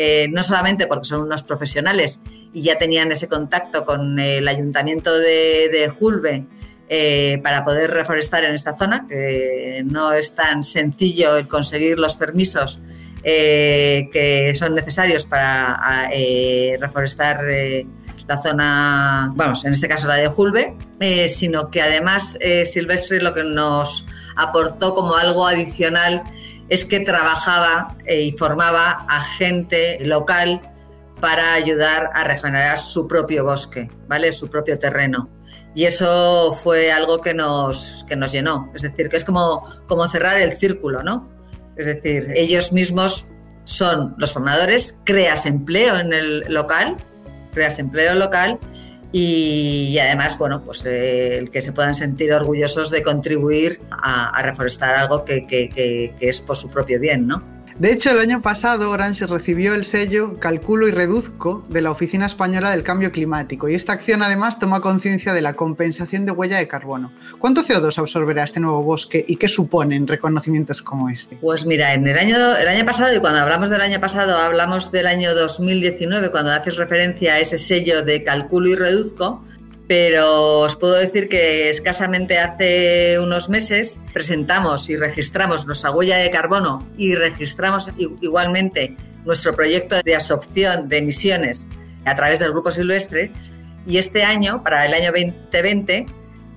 Eh, 0.00 0.28
no 0.30 0.44
solamente 0.44 0.86
porque 0.86 1.06
son 1.06 1.22
unos 1.22 1.42
profesionales 1.42 2.20
y 2.52 2.62
ya 2.62 2.78
tenían 2.78 3.12
ese 3.12 3.28
contacto 3.28 3.84
con 3.84 4.18
el 4.18 4.46
ayuntamiento 4.48 5.16
de, 5.16 5.68
de 5.70 5.88
Julve 5.88 6.46
eh, 6.88 7.40
para 7.42 7.64
poder 7.64 7.90
reforestar 7.90 8.44
en 8.44 8.54
esta 8.54 8.76
zona, 8.76 9.06
que 9.08 9.82
no 9.84 10.12
es 10.12 10.34
tan 10.34 10.62
sencillo 10.62 11.36
el 11.36 11.46
conseguir 11.46 11.98
los 11.98 12.16
permisos 12.16 12.80
eh, 13.22 14.08
que 14.12 14.54
son 14.54 14.74
necesarios 14.74 15.26
para 15.26 16.08
reforestar 16.80 17.40
la 18.26 18.38
zona, 18.38 19.32
vamos, 19.34 19.64
en 19.64 19.72
este 19.72 19.88
caso 19.88 20.06
la 20.06 20.16
de 20.16 20.28
Julve, 20.28 20.76
sino 21.28 21.70
que 21.70 21.82
además 21.82 22.38
Silvestre 22.64 23.20
lo 23.20 23.34
que 23.34 23.44
nos 23.44 24.06
aportó 24.36 24.94
como 24.94 25.16
algo 25.16 25.46
adicional 25.46 26.22
es 26.68 26.84
que 26.84 27.00
trabajaba 27.00 27.96
eh, 28.04 28.22
y 28.22 28.32
formaba 28.32 29.04
a 29.08 29.22
gente 29.22 29.98
local 30.04 30.60
para 31.20 31.54
ayudar 31.54 32.10
a 32.14 32.24
regenerar 32.24 32.78
su 32.78 33.06
propio 33.06 33.44
bosque, 33.44 33.88
¿vale? 34.06 34.32
Su 34.32 34.48
propio 34.48 34.78
terreno. 34.78 35.30
Y 35.74 35.84
eso 35.84 36.54
fue 36.54 36.90
algo 36.90 37.20
que 37.20 37.34
nos, 37.34 38.04
que 38.08 38.16
nos 38.16 38.32
llenó. 38.32 38.70
Es 38.74 38.82
decir, 38.82 39.08
que 39.08 39.16
es 39.16 39.24
como, 39.24 39.62
como 39.86 40.08
cerrar 40.08 40.40
el 40.40 40.52
círculo, 40.52 41.02
¿no? 41.02 41.28
Es 41.76 41.86
decir, 41.86 42.32
ellos 42.34 42.72
mismos 42.72 43.26
son 43.64 44.14
los 44.18 44.32
formadores, 44.32 44.98
creas 45.04 45.46
empleo 45.46 45.98
en 45.98 46.12
el 46.12 46.52
local, 46.52 46.96
creas 47.52 47.78
empleo 47.78 48.14
local 48.14 48.58
y, 49.12 49.98
además, 49.98 50.36
bueno, 50.36 50.62
pues 50.62 50.84
eh, 50.84 51.38
el 51.38 51.50
que 51.50 51.60
se 51.60 51.72
puedan 51.72 51.94
sentir 51.94 52.32
orgullosos 52.32 52.90
de 52.90 53.02
contribuir 53.02 53.80
a, 53.90 54.42
reforestar 54.42 54.94
algo 54.96 55.24
que, 55.24 55.46
que, 55.46 56.14
es 56.20 56.40
por 56.40 56.56
su 56.56 56.68
propio 56.68 57.00
bien, 57.00 57.26
¿no? 57.26 57.42
De 57.78 57.92
hecho, 57.92 58.10
el 58.10 58.18
año 58.18 58.42
pasado 58.42 58.90
Orange 58.90 59.24
recibió 59.28 59.72
el 59.72 59.84
sello 59.84 60.40
Calculo 60.40 60.88
y 60.88 60.90
Reduzco 60.90 61.64
de 61.68 61.80
la 61.80 61.92
Oficina 61.92 62.26
Española 62.26 62.72
del 62.72 62.82
Cambio 62.82 63.12
Climático 63.12 63.68
y 63.68 63.76
esta 63.76 63.92
acción 63.92 64.20
además 64.20 64.58
toma 64.58 64.80
conciencia 64.80 65.32
de 65.32 65.42
la 65.42 65.54
compensación 65.54 66.26
de 66.26 66.32
huella 66.32 66.58
de 66.58 66.66
carbono. 66.66 67.12
¿Cuánto 67.38 67.62
CO2 67.62 67.96
absorberá 67.98 68.42
este 68.42 68.58
nuevo 68.58 68.82
bosque 68.82 69.24
y 69.28 69.36
qué 69.36 69.46
suponen 69.46 70.08
reconocimientos 70.08 70.82
como 70.82 71.08
este? 71.08 71.36
Pues 71.36 71.66
mira, 71.66 71.94
en 71.94 72.04
el 72.08 72.18
año, 72.18 72.56
el 72.56 72.66
año 72.66 72.84
pasado, 72.84 73.14
y 73.14 73.20
cuando 73.20 73.38
hablamos 73.38 73.70
del 73.70 73.80
año 73.80 74.00
pasado, 74.00 74.36
hablamos 74.36 74.90
del 74.90 75.06
año 75.06 75.32
2019, 75.36 76.32
cuando 76.32 76.50
haces 76.50 76.78
referencia 76.78 77.34
a 77.34 77.38
ese 77.38 77.58
sello 77.58 78.02
de 78.02 78.24
Calculo 78.24 78.70
y 78.70 78.74
Reduzco, 78.74 79.44
pero 79.88 80.60
os 80.60 80.76
puedo 80.76 80.94
decir 80.94 81.30
que 81.30 81.70
escasamente 81.70 82.38
hace 82.38 83.18
unos 83.18 83.48
meses 83.48 83.98
presentamos 84.12 84.90
y 84.90 84.96
registramos 84.96 85.66
nuestra 85.66 85.90
huella 85.90 86.18
de 86.18 86.30
carbono 86.30 86.86
y 86.98 87.14
registramos 87.14 87.90
igualmente 87.96 88.94
nuestro 89.24 89.54
proyecto 89.54 89.96
de 90.04 90.14
absorción 90.14 90.90
de 90.90 90.98
emisiones 90.98 91.66
a 92.04 92.14
través 92.14 92.38
del 92.38 92.52
Grupo 92.52 92.70
Silvestre 92.70 93.32
y 93.86 93.96
este 93.96 94.22
año, 94.24 94.62
para 94.62 94.84
el 94.84 94.92
año 94.92 95.10
2020, 95.10 96.04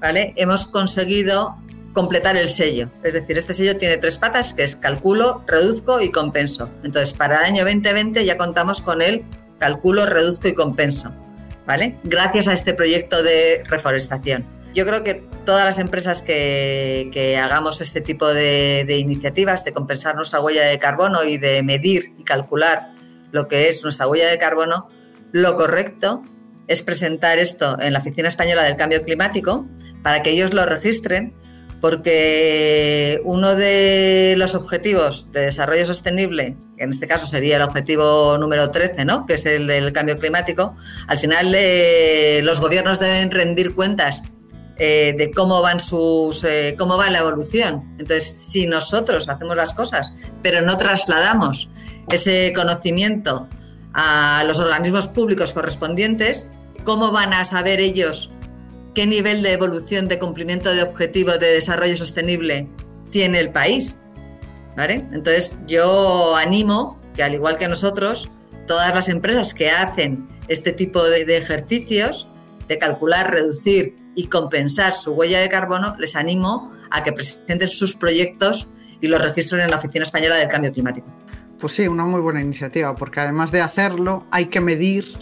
¿vale? 0.02 0.34
hemos 0.36 0.68
conseguido 0.68 1.56
completar 1.94 2.36
el 2.36 2.50
sello. 2.50 2.92
Es 3.04 3.14
decir, 3.14 3.38
este 3.38 3.54
sello 3.54 3.78
tiene 3.78 3.96
tres 3.96 4.18
patas, 4.18 4.54
que 4.54 4.64
es 4.64 4.76
calculo, 4.76 5.44
reduzco 5.48 6.02
y 6.02 6.12
compenso. 6.12 6.70
Entonces, 6.84 7.14
para 7.14 7.40
el 7.40 7.46
año 7.46 7.64
2020 7.64 8.26
ya 8.26 8.38
contamos 8.38 8.82
con 8.82 9.02
el 9.02 9.24
calculo, 9.60 10.06
reduzco 10.06 10.50
y 10.50 10.54
compenso. 10.54 11.14
¿Vale? 11.66 11.98
Gracias 12.04 12.48
a 12.48 12.54
este 12.54 12.74
proyecto 12.74 13.24
de 13.24 13.64
reforestación. 13.66 14.46
Yo 14.74 14.86
creo 14.86 15.04
que 15.04 15.28
todas 15.46 15.66
las 15.66 15.80
empresas 15.80 16.22
que, 16.22 17.40
hagamos 17.42 17.82
este 17.82 18.02
tipo 18.02 18.28
de, 18.28 18.86
iniciativas, 18.98 19.66
de 19.66 19.74
compensar 19.74 20.16
nuestra 20.16 20.40
huella 20.40 20.64
de 20.64 20.80
carbono 20.80 21.24
y 21.24 21.38
de 21.38 21.62
medir 21.64 22.14
y 22.18 22.24
calcular 22.24 22.92
lo 23.32 23.48
que 23.48 23.68
es 23.68 23.84
nuestra 23.84 24.08
huella 24.08 24.30
de 24.30 24.38
carbono, 24.38 24.88
lo 25.32 25.56
correcto 25.56 26.22
es 26.68 26.82
presentar 26.84 27.38
esto 27.38 27.78
en 27.82 27.94
la 27.94 28.00
Oficina 28.00 28.28
Española 28.28 28.64
del 28.64 28.76
Cambio 28.76 29.04
Climático 29.04 29.68
para 30.04 30.22
que 30.22 30.30
ellos 30.30 30.54
lo 30.54 30.66
registren 30.66 31.34
porque 31.82 33.20
uno 33.26 33.56
de 33.56 34.36
los 34.38 34.54
objetivos 34.54 35.28
de 35.32 35.42
desarrollo 35.42 35.86
sostenible, 35.86 36.56
que 36.78 36.84
en 36.84 36.92
este 36.92 37.08
caso 37.08 37.26
sería 37.26 37.58
el 37.58 37.64
objetivo 37.64 38.38
número 38.38 38.70
13, 38.70 39.04
¿no? 39.04 39.26
que 39.26 39.34
es 39.34 39.46
el 39.48 39.66
del 39.66 39.92
cambio 39.92 40.20
climático, 40.20 40.76
al 41.08 41.18
final 41.18 41.54
eh, 41.58 42.42
los 42.44 42.60
gobiernos 42.60 43.00
deben 43.00 43.32
rendir 43.32 43.74
cuentas 43.74 44.22
eh, 44.78 45.16
de 45.18 45.32
cómo 45.32 45.62
van 45.62 45.80
sus 45.80 46.44
eh, 46.44 46.76
cómo 46.78 46.98
va 46.98 47.10
la 47.10 47.20
evolución. 47.20 47.96
Entonces, 48.00 48.32
si 48.32 48.68
nosotros 48.68 49.28
hacemos 49.28 49.56
las 49.56 49.74
cosas, 49.74 50.14
pero 50.44 50.62
no 50.62 50.78
trasladamos 50.78 51.70
ese 52.10 52.54
conocimiento 52.56 53.48
a 53.94 54.44
los 54.46 54.60
organismos 54.60 55.08
públicos 55.08 55.52
correspondientes, 55.54 56.48
¿cómo 56.84 57.12
van 57.12 57.34
a 57.34 57.44
saber 57.44 57.80
ellos 57.80 58.32
qué 58.94 59.08
nivel 59.08 59.42
de 59.42 59.54
evolución 59.54 60.08
de 60.08 60.20
cumplimiento 60.20 60.74
de 60.74 60.84
objetivos 60.84 61.40
de 61.40 61.48
desarrollo 61.48 61.96
sostenible 61.98 62.68
tiene 63.10 63.40
el 63.40 63.52
país. 63.52 63.98
¿Vale? 64.76 65.06
Entonces 65.12 65.60
yo 65.68 66.36
animo 66.36 67.00
que 67.14 67.24
al 67.24 67.34
igual 67.34 67.58
que 67.58 67.68
nosotros, 67.68 68.32
todas 68.68 68.94
las 68.96 69.10
empresas 69.10 69.54
que 69.54 69.70
hacen 69.70 70.30
este 70.48 70.72
tipo 70.72 71.04
de, 71.04 71.22
ejercicios, 71.38 72.28
de 72.68 72.78
calcular, 72.78 73.32
reducir 73.32 73.98
y 74.16 74.28
compensar 74.28 74.94
su 74.94 75.12
huella 75.12 75.40
de 75.40 75.50
carbono, 75.50 75.96
les 76.00 76.16
animo 76.16 76.72
a 76.90 77.04
que 77.04 77.12
presenten 77.12 77.68
sus 77.68 77.96
proyectos 77.96 78.70
y 79.02 79.08
los 79.08 79.22
registren 79.22 79.62
en 79.62 79.72
la 79.72 79.78
Oficina 79.78 80.04
Española 80.04 80.38
del 80.38 80.48
Cambio 80.48 80.72
Climático. 80.72 81.08
Pues 81.60 81.74
sí, 81.74 81.88
una 81.88 82.06
muy 82.06 82.22
buena 82.22 82.42
iniciativa, 82.42 82.96
porque 82.96 83.20
además 83.20 83.52
de 83.52 83.62
hacerlo 83.62 84.26
hay 84.32 84.46
que 84.46 84.62
medir 84.62 85.14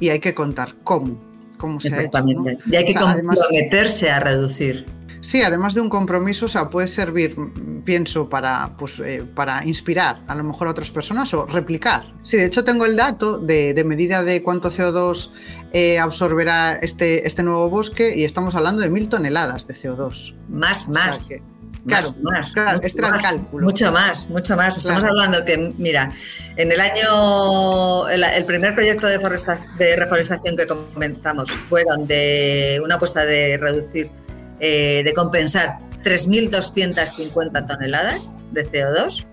y 0.00 0.10
hay 0.10 0.20
que 0.20 0.34
contar 0.34 0.74
cómo 0.82 1.27
cómo 1.58 1.80
se 1.80 1.94
ha 1.94 2.02
hecho. 2.02 2.24
Y 2.66 2.76
hay 2.76 2.84
que 2.84 2.94
comprometerse 2.94 4.10
a 4.10 4.20
reducir. 4.20 4.86
Sí, 5.20 5.42
además 5.42 5.74
de 5.74 5.80
un 5.80 5.88
compromiso, 5.88 6.46
o 6.46 6.48
sea, 6.48 6.70
puede 6.70 6.86
servir, 6.86 7.36
pienso, 7.84 8.28
para, 8.28 8.76
pues, 8.76 9.00
eh, 9.00 9.24
para 9.34 9.66
inspirar 9.66 10.22
a 10.28 10.34
lo 10.34 10.44
mejor 10.44 10.68
a 10.68 10.70
otras 10.70 10.90
personas 10.90 11.34
o 11.34 11.44
replicar. 11.44 12.14
Sí, 12.22 12.36
de 12.36 12.46
hecho 12.46 12.64
tengo 12.64 12.86
el 12.86 12.96
dato 12.96 13.38
de, 13.38 13.82
medida 13.84 14.22
de 14.22 14.42
cuánto 14.42 14.70
CO2 14.70 15.30
eh, 15.72 15.98
absorberá 15.98 16.74
este, 16.74 17.26
este 17.26 17.42
nuevo 17.42 17.68
bosque 17.68 18.16
y 18.16 18.24
estamos 18.24 18.54
hablando 18.54 18.80
de 18.80 18.90
mil 18.90 19.08
toneladas 19.08 19.66
de 19.66 19.74
CO2. 19.74 20.34
Más, 20.48 20.88
más. 20.88 21.28
Claro, 21.86 22.08
más, 22.22 22.52
claro, 22.52 22.80
cálculo. 23.20 23.66
Mucho 23.66 23.92
más, 23.92 24.28
mucho 24.28 24.56
más. 24.56 24.76
Estamos 24.76 25.04
hablando 25.04 25.44
que, 25.44 25.72
mira, 25.78 26.12
en 26.56 26.72
el 26.72 26.80
año, 26.80 28.08
el, 28.08 28.44
primer 28.44 28.74
proyecto 28.74 29.06
de, 29.06 29.18
de, 29.78 29.96
reforestación 29.96 30.56
que 30.56 30.66
comenzamos 30.66 31.50
fueron 31.68 32.06
de 32.06 32.80
una 32.82 32.96
apuesta 32.96 33.24
de 33.24 33.56
reducir, 33.58 34.10
eh, 34.60 35.02
de 35.04 35.12
compensar 35.14 35.78
3.250 36.02 37.66
toneladas 37.66 38.32
de 38.52 38.70
CO2. 38.70 39.26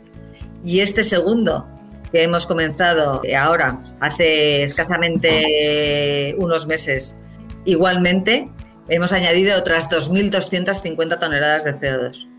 Y 0.64 0.80
este 0.80 1.04
segundo, 1.04 1.68
que 2.12 2.24
hemos 2.24 2.46
comenzado 2.46 3.22
ahora, 3.38 3.82
hace 4.00 4.64
escasamente 4.64 6.36
unos 6.38 6.68
meses, 6.68 7.16
igualmente, 7.66 8.50
hemos 8.88 9.14
añadido 9.14 9.58
otras 9.58 9.90
2.250 9.90 11.20
toneladas 11.20 11.64
de 11.64 11.74
CO2. 11.74 12.35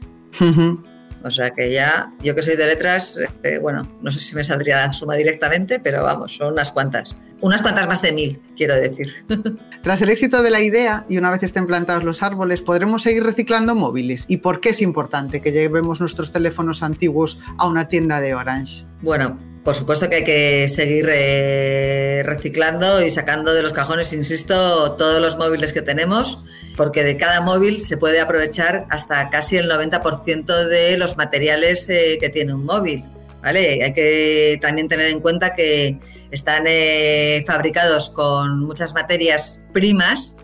O 1.27 1.31
sea 1.31 1.51
que 1.51 1.73
ya, 1.73 2.13
yo 2.23 2.37
que 2.37 2.43
soy 2.43 2.57
de 2.57 2.67
letras, 2.67 3.19
eh, 3.43 3.59
bueno, 3.59 3.99
no 4.01 4.11
sé 4.13 4.21
si 4.21 4.37
me 4.37 4.45
saldría 4.45 4.77
la 4.77 4.93
suma 4.93 5.15
directamente, 5.15 5.81
pero 5.81 6.05
vamos, 6.05 6.37
son 6.37 6.53
unas 6.53 6.71
cuantas. 6.71 7.17
Unas 7.41 7.63
cuantas 7.63 7.89
más 7.89 8.01
de 8.01 8.13
mil, 8.13 8.41
quiero 8.57 8.77
decir. 8.77 9.13
Tras 9.83 10.01
el 10.03 10.09
éxito 10.09 10.43
de 10.43 10.51
la 10.51 10.63
idea 10.63 11.05
y 11.09 11.19
una 11.19 11.31
vez 11.31 11.43
estén 11.43 11.67
plantados 11.67 12.05
los 12.05 12.23
árboles, 12.23 12.63
podremos 12.63 13.03
seguir 13.03 13.25
reciclando 13.25 13.75
móviles. 13.75 14.25
¿Y 14.29 14.37
por 14.37 14.61
qué 14.61 14.69
es 14.69 14.81
importante 14.81 15.41
que 15.41 15.51
llevemos 15.53 16.01
nuestros 16.01 16.31
teléfonos 16.31 16.85
antiguos 16.85 17.41
a 17.59 17.67
una 17.67 17.89
tienda 17.89 18.21
de 18.21 18.35
Orange? 18.35 18.85
Bueno, 19.03 19.39
por 19.67 19.75
supuesto 19.75 20.09
que 20.09 20.17
hay 20.17 20.25
que 20.25 20.69
seguir 20.69 21.09
eh, 21.11 22.23
reciclando 22.25 23.05
y 23.05 23.11
sacando 23.11 23.53
de 23.53 23.63
los 23.63 23.73
cajones, 23.73 24.13
insisto, 24.13 24.93
todos 24.93 25.21
los 25.21 25.39
móviles 25.39 25.73
que 25.73 25.83
tenemos, 25.83 26.39
porque 26.77 27.03
de 27.03 27.17
cada 27.17 27.41
móvil 27.41 27.81
se 27.81 27.97
puede 27.97 28.21
aprovechar 28.21 28.87
hasta 28.91 29.29
casi 29.29 29.57
el 29.57 29.69
90% 29.69 30.69
de 30.69 30.97
los 30.97 31.17
materiales 31.17 31.89
eh, 31.89 32.17
que 32.21 32.29
tiene 32.29 32.55
un 32.55 32.65
móvil. 32.65 33.05
¿vale? 33.43 33.83
Hay 33.83 33.93
que 33.93 34.57
también 34.63 34.87
tener 34.87 35.09
en 35.09 35.19
cuenta 35.19 35.53
que 35.53 35.99
están 36.31 36.63
eh, 36.69 37.43
fabricados 37.45 38.11
con 38.11 38.61
muchas 38.61 38.95
materias 38.95 39.61
primas 39.73 40.37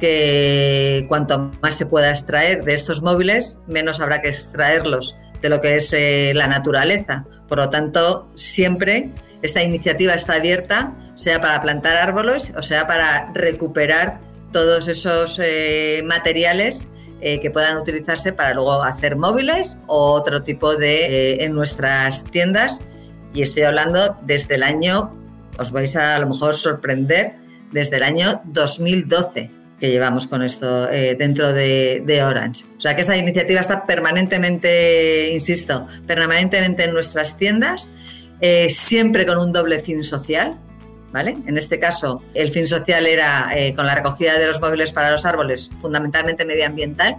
que 0.00 1.04
cuanto 1.08 1.52
más 1.60 1.74
se 1.74 1.84
pueda 1.84 2.08
extraer 2.08 2.64
de 2.64 2.72
estos 2.72 3.02
móviles, 3.02 3.58
menos 3.66 4.00
habrá 4.00 4.22
que 4.22 4.28
extraerlos 4.28 5.14
de 5.40 5.48
lo 5.48 5.60
que 5.60 5.76
es 5.76 5.92
eh, 5.92 6.32
la 6.34 6.46
naturaleza. 6.46 7.24
Por 7.48 7.58
lo 7.58 7.68
tanto, 7.68 8.30
siempre 8.34 9.10
esta 9.42 9.62
iniciativa 9.62 10.14
está 10.14 10.34
abierta, 10.34 10.94
sea 11.16 11.40
para 11.40 11.60
plantar 11.62 11.96
árboles 11.96 12.52
o 12.56 12.62
sea 12.62 12.86
para 12.86 13.32
recuperar 13.34 14.20
todos 14.52 14.86
esos 14.86 15.40
eh, 15.42 16.02
materiales 16.04 16.88
eh, 17.20 17.40
que 17.40 17.50
puedan 17.50 17.76
utilizarse 17.76 18.32
para 18.32 18.54
luego 18.54 18.84
hacer 18.84 19.16
móviles 19.16 19.78
o 19.88 20.12
otro 20.12 20.42
tipo 20.42 20.76
de 20.76 21.42
en 21.44 21.54
nuestras 21.54 22.24
tiendas. 22.24 22.82
Y 23.34 23.42
estoy 23.42 23.64
hablando 23.64 24.16
desde 24.22 24.54
el 24.54 24.62
año, 24.62 25.14
os 25.58 25.72
vais 25.72 25.96
a, 25.96 26.16
a 26.16 26.18
lo 26.20 26.28
mejor 26.28 26.54
sorprender, 26.54 27.36
desde 27.72 27.96
el 27.96 28.02
año 28.02 28.40
2012 28.46 29.57
que 29.78 29.90
llevamos 29.90 30.26
con 30.26 30.42
esto 30.42 30.90
eh, 30.90 31.14
dentro 31.18 31.52
de, 31.52 32.22
Orange. 32.24 32.64
O 32.76 32.80
sea 32.80 32.94
que 32.94 33.02
esta 33.02 33.16
iniciativa 33.16 33.60
está 33.60 33.86
permanentemente, 33.86 35.30
insisto, 35.32 35.86
permanentemente 36.06 36.84
en 36.84 36.92
nuestras 36.92 37.36
tiendas, 37.36 37.90
eh, 38.40 38.70
siempre 38.70 39.26
con 39.26 39.38
un 39.38 39.52
doble 39.52 39.80
fin 39.80 40.02
social. 40.04 40.58
¿Vale? 41.10 41.38
En 41.46 41.56
este 41.56 41.80
caso, 41.80 42.22
el 42.34 42.52
fin 42.52 42.68
social 42.68 43.06
era 43.06 43.48
eh, 43.56 43.72
con 43.72 43.86
la 43.86 43.94
recogida 43.94 44.38
de 44.38 44.46
los 44.46 44.60
móviles 44.60 44.92
para 44.92 45.10
los 45.10 45.24
árboles, 45.24 45.70
fundamentalmente 45.80 46.44
medioambiental, 46.44 47.16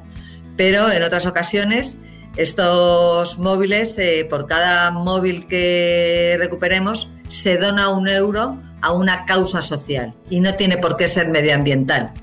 pero 0.56 0.92
en 0.92 1.02
otras 1.02 1.26
ocasiones 1.26 1.98
estos 2.38 3.40
móviles, 3.40 4.00
por 4.30 4.46
cada 4.46 4.92
móvil 4.92 5.48
que 5.48 6.36
recuperemos, 6.38 7.10
se 7.30 7.58
dona 7.58 7.90
un 7.90 8.08
euro 8.08 8.62
a 8.84 8.92
una 8.92 9.26
causa 9.26 9.60
social 9.60 10.14
y 10.30 10.40
no 10.40 10.54
tiene 10.54 10.78
por 10.78 10.96
qué 10.96 11.08
ser 11.08 11.28
medioambiental. 11.30 12.14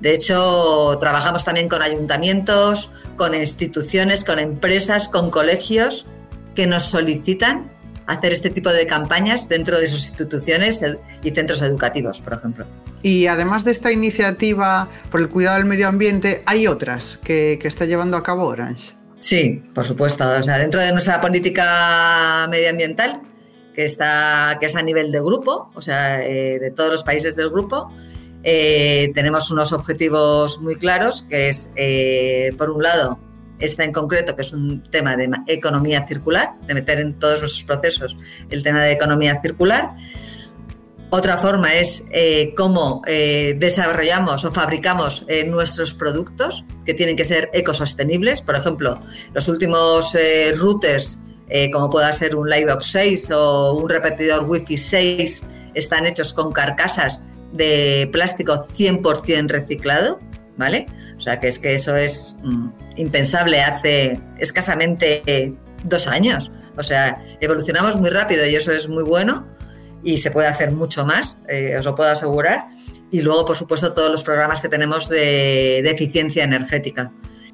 De 0.00 0.12
hecho, 0.12 0.96
trabajamos 1.00 1.44
también 1.44 1.68
con 1.68 1.82
ayuntamientos, 1.82 2.90
con 3.16 3.34
instituciones, 3.34 4.24
con 4.24 4.38
empresas, 4.38 5.08
con 5.08 5.30
colegios 5.30 6.06
que 6.54 6.66
nos 6.66 6.84
solicitan 6.84 7.72
hacer 8.06 8.32
este 8.32 8.50
tipo 8.50 8.70
de 8.70 8.86
campañas 8.86 9.48
dentro 9.48 9.78
de 9.78 9.86
sus 9.86 10.06
instituciones 10.06 10.84
y 11.22 11.30
centros 11.30 11.62
educativos, 11.62 12.20
por 12.20 12.34
ejemplo. 12.34 12.66
Y 13.02 13.26
además 13.26 13.64
de 13.64 13.72
esta 13.72 13.92
iniciativa 13.92 14.88
por 15.10 15.20
el 15.20 15.28
cuidado 15.28 15.56
del 15.56 15.66
medio 15.66 15.88
ambiente, 15.88 16.42
¿hay 16.46 16.66
otras 16.66 17.18
que, 17.22 17.58
está 17.62 17.84
llevando 17.84 18.16
a 18.16 18.22
cabo 18.22 18.46
Orange? 18.46 18.94
Sí, 19.18 19.62
por 19.74 19.84
supuesto. 19.84 20.28
O 20.28 20.42
sea, 20.42 20.58
dentro 20.58 20.80
de 20.80 20.92
nuestra 20.92 21.20
política 21.20 22.46
medioambiental, 22.50 23.22
que, 23.74 23.84
está, 23.84 24.56
que 24.60 24.66
es 24.66 24.76
a 24.76 24.82
nivel 24.82 25.10
de 25.10 25.20
grupo, 25.20 25.70
o 25.74 25.82
sea, 25.82 26.24
eh, 26.24 26.58
de 26.58 26.70
todos 26.70 26.90
los 26.90 27.02
países 27.02 27.36
del 27.36 27.50
grupo, 27.50 27.92
eh, 28.48 29.10
tenemos 29.12 29.50
unos 29.50 29.72
objetivos 29.72 30.60
muy 30.60 30.76
claros, 30.76 31.26
que 31.28 31.48
es, 31.48 31.68
eh, 31.74 32.54
por 32.56 32.70
un 32.70 32.80
lado, 32.80 33.18
esta 33.58 33.82
en 33.82 33.92
concreto, 33.92 34.36
que 34.36 34.42
es 34.42 34.52
un 34.52 34.84
tema 34.84 35.16
de 35.16 35.28
economía 35.48 36.06
circular, 36.06 36.52
de 36.64 36.74
meter 36.74 37.00
en 37.00 37.18
todos 37.18 37.40
nuestros 37.40 37.64
procesos 37.64 38.16
el 38.48 38.62
tema 38.62 38.84
de 38.84 38.92
economía 38.92 39.40
circular. 39.42 39.96
Otra 41.10 41.38
forma 41.38 41.74
es 41.74 42.04
eh, 42.12 42.54
cómo 42.56 43.02
desarrollamos 43.06 44.44
o 44.44 44.52
fabricamos 44.52 45.26
nuestros 45.46 45.94
productos, 45.94 46.64
que 46.84 46.94
tienen 46.94 47.16
que 47.16 47.24
ser 47.24 47.50
ecosostenibles. 47.52 48.42
Por 48.42 48.54
ejemplo, 48.54 49.00
los 49.34 49.48
últimos 49.48 50.16
routers, 50.56 51.18
como 51.72 51.90
pueda 51.90 52.12
ser 52.12 52.36
un 52.36 52.48
Livebox 52.48 52.86
6 52.86 53.30
o 53.32 53.72
un 53.72 53.88
repetidor 53.88 54.44
Wi-Fi 54.44 54.76
6, 54.76 55.44
están 55.74 56.06
hechos 56.06 56.32
con 56.32 56.52
carcasas 56.52 57.24
de 57.56 58.08
plástico 58.12 58.66
100% 58.66 59.48
reciclado, 59.48 60.20
¿vale? 60.56 60.86
O 61.16 61.20
sea, 61.20 61.40
que 61.40 61.48
es 61.48 61.58
que 61.58 61.74
eso 61.74 61.96
es 61.96 62.36
mm, 62.42 62.68
impensable 62.96 63.62
hace 63.62 64.20
escasamente 64.38 65.56
dos 65.84 66.06
años. 66.06 66.50
O 66.76 66.82
sea, 66.82 67.22
evolucionamos 67.40 67.96
muy 67.96 68.10
rápido 68.10 68.46
y 68.46 68.54
eso 68.54 68.72
es 68.72 68.88
muy 68.88 69.02
bueno 69.02 69.46
y 70.06 70.18
se 70.18 70.30
puede 70.30 70.48
hacer 70.48 70.70
mucho 70.70 71.04
más, 71.04 71.38
eh, 71.48 71.76
os 71.76 71.84
lo 71.84 71.94
puedo 71.94 72.10
asegurar. 72.10 72.68
Y 73.10 73.22
luego, 73.22 73.44
por 73.44 73.56
supuesto, 73.56 73.92
todos 73.92 74.10
los 74.10 74.22
programas 74.22 74.60
que 74.60 74.68
tenemos 74.68 75.08
de, 75.08 75.78
eficiencia 75.80 76.44
energética. 76.44 77.12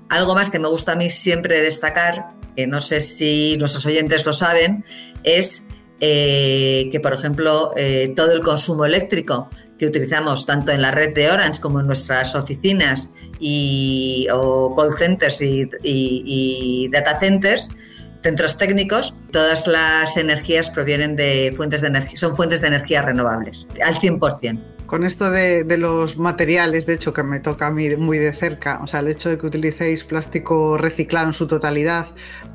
Algo 0.08 0.34
más 0.34 0.50
que 0.50 0.58
me 0.58 0.68
gusta 0.68 0.92
a 0.92 0.96
mí 0.96 1.08
siempre 1.08 1.60
destacar, 1.60 2.32
que 2.54 2.66
no 2.66 2.80
sé 2.80 3.00
si 3.00 3.56
nuestros 3.58 3.86
oyentes 3.86 4.26
lo 4.26 4.34
saben, 4.34 4.84
es 5.22 5.62
eh, 6.00 6.88
que, 6.92 7.00
por 7.00 7.14
ejemplo, 7.14 7.72
eh, 7.76 8.12
todo 8.14 8.32
el 8.32 8.42
consumo 8.42 8.84
eléctrico 8.84 9.48
que 9.82 9.88
utilizamos 9.88 10.46
tanto 10.46 10.70
en 10.70 10.80
la 10.80 10.92
red 10.92 11.12
de 11.12 11.28
Orange 11.28 11.60
como 11.60 11.80
en 11.80 11.88
nuestras 11.88 12.36
oficinas 12.36 13.12
y, 13.40 14.28
o 14.32 14.76
call 14.76 14.96
centers 14.96 15.40
y, 15.42 16.88
data 16.92 17.18
centers, 17.18 17.72
centros 18.22 18.56
técnicos, 18.56 19.12
todas 19.32 19.66
las 19.66 20.16
energías 20.16 20.70
provienen 20.70 21.16
de 21.16 21.52
fuentes 21.56 21.80
de 21.80 21.88
energía, 21.88 22.16
son 22.16 22.36
fuentes 22.36 22.60
de 22.60 22.68
energía 22.68 23.02
renovables, 23.02 23.66
al 23.84 23.94
100% 23.94 24.60
con 24.86 25.04
esto 25.04 25.30
de, 25.30 25.64
de, 25.64 25.78
los 25.78 26.18
materiales, 26.18 26.84
de 26.84 26.92
hecho, 26.92 27.14
que 27.14 27.22
me 27.22 27.40
toca 27.40 27.68
a 27.68 27.70
mí 27.70 27.96
muy 27.96 28.18
de 28.18 28.30
cerca, 28.34 28.78
o 28.82 28.86
sea, 28.86 29.00
el 29.00 29.08
hecho 29.08 29.30
de 29.30 29.38
que 29.38 29.46
utilicéis 29.46 30.04
plástico 30.04 30.76
reciclado 30.76 31.28
en 31.28 31.32
su 31.32 31.46
totalidad, 31.46 32.08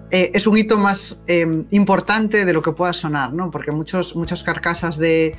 eh, 0.09 0.31
es 0.33 0.47
un 0.47 0.57
hito 0.57 0.77
más 0.77 1.19
em, 1.27 1.65
importante 1.71 2.45
de 2.45 2.53
lo 2.53 2.61
que 2.61 2.71
pueda 2.71 2.93
sonar, 2.93 3.33
¿no? 3.33 3.51
Porque 3.51 3.71
muchos, 3.71 4.15
muchas 4.15 4.41
carcasas 4.41 4.97
de, 4.97 5.35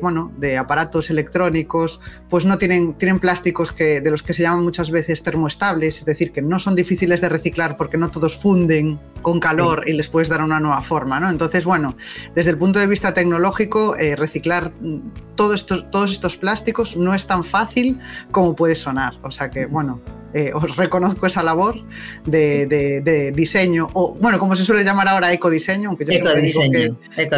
bueno, 0.00 0.32
de 0.38 0.56
aparatos 0.56 1.10
electrónicos 1.10 2.00
pues 2.30 2.46
no 2.46 2.56
tienen, 2.56 2.94
tienen 2.94 3.20
plásticos 3.20 3.70
que, 3.70 4.00
de 4.00 4.10
los 4.10 4.22
que 4.22 4.32
se 4.32 4.42
llaman 4.42 4.64
muchas 4.64 4.90
veces 4.90 5.22
termoestables, 5.22 5.98
es 5.98 6.04
decir, 6.06 6.32
que 6.32 6.40
no 6.40 6.58
son 6.58 6.74
difíciles 6.74 7.20
de 7.20 7.28
reciclar 7.28 7.76
porque 7.76 7.98
no 7.98 8.10
todos 8.10 8.38
funden 8.38 8.98
con 9.20 9.40
calor 9.40 9.84
y 9.86 9.92
les 9.92 10.08
puedes 10.08 10.30
dar 10.30 10.42
una 10.42 10.58
nueva 10.58 10.80
forma, 10.80 11.20
¿no? 11.20 11.28
Entonces, 11.28 11.66
bueno, 11.66 11.94
desde 12.34 12.50
el 12.50 12.56
punto 12.56 12.78
de 12.78 12.86
vista 12.86 13.12
tecnológico, 13.12 13.94
eh, 13.96 14.16
reciclar 14.16 14.72
todo 15.34 15.54
todos 15.90 16.10
estos 16.10 16.36
plásticos 16.36 16.96
no 16.96 17.14
es 17.14 17.26
tan 17.26 17.44
fácil 17.44 18.00
como 18.30 18.56
puede 18.56 18.74
sonar. 18.74 19.14
O 19.22 19.30
sea 19.30 19.50
que, 19.50 19.66
bueno, 19.66 20.00
eh, 20.34 20.50
os 20.54 20.76
reconozco 20.76 21.26
esa 21.26 21.42
labor 21.42 21.82
de, 22.26 23.32
diseño, 23.34 23.88
o 23.94 24.14
bueno, 24.14 24.38
como 24.38 24.56
se 24.56 24.64
suele 24.64 24.84
llamar 24.84 25.08
ahora 25.08 25.32
ecodiseño, 25.32 25.88
aunque 25.90 26.04
yo, 26.04 26.12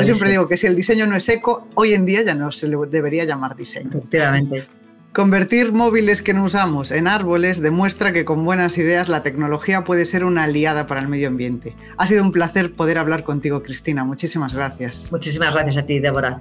siempre, 0.02 0.30
digo 0.30 0.48
que, 0.48 0.56
si 0.56 0.66
el 0.66 0.76
diseño 0.76 1.06
no 1.06 1.16
es 1.16 1.28
eco, 1.28 1.68
hoy 1.74 1.92
en 1.92 2.04
día 2.04 2.22
ya 2.22 2.34
no 2.34 2.50
se 2.50 2.66
le 2.68 2.76
debería 2.88 3.24
llamar 3.24 3.56
diseño. 3.56 3.90
Efectivamente. 3.90 4.66
Convertir 5.12 5.72
móviles 5.72 6.22
que 6.22 6.34
no 6.34 6.44
usamos 6.44 6.92
en 6.92 7.08
árboles 7.08 7.60
demuestra 7.60 8.12
que 8.12 8.24
con 8.24 8.44
buenas 8.44 8.78
ideas 8.78 9.08
la 9.08 9.24
tecnología 9.24 9.82
puede 9.82 10.06
ser 10.06 10.24
una 10.24 10.44
aliada 10.44 10.86
para 10.86 11.00
el 11.00 11.08
medio 11.08 11.26
ambiente. 11.26 11.74
Ha 11.96 12.06
sido 12.06 12.22
un 12.22 12.30
placer 12.30 12.74
poder 12.74 12.96
hablar 12.96 13.24
contigo, 13.24 13.60
Cristina. 13.64 14.04
Muchísimas 14.04 14.54
gracias. 14.54 15.10
Muchísimas 15.10 15.52
gracias 15.52 15.78
a 15.78 15.82
ti, 15.86 15.98
Débora. 15.98 16.40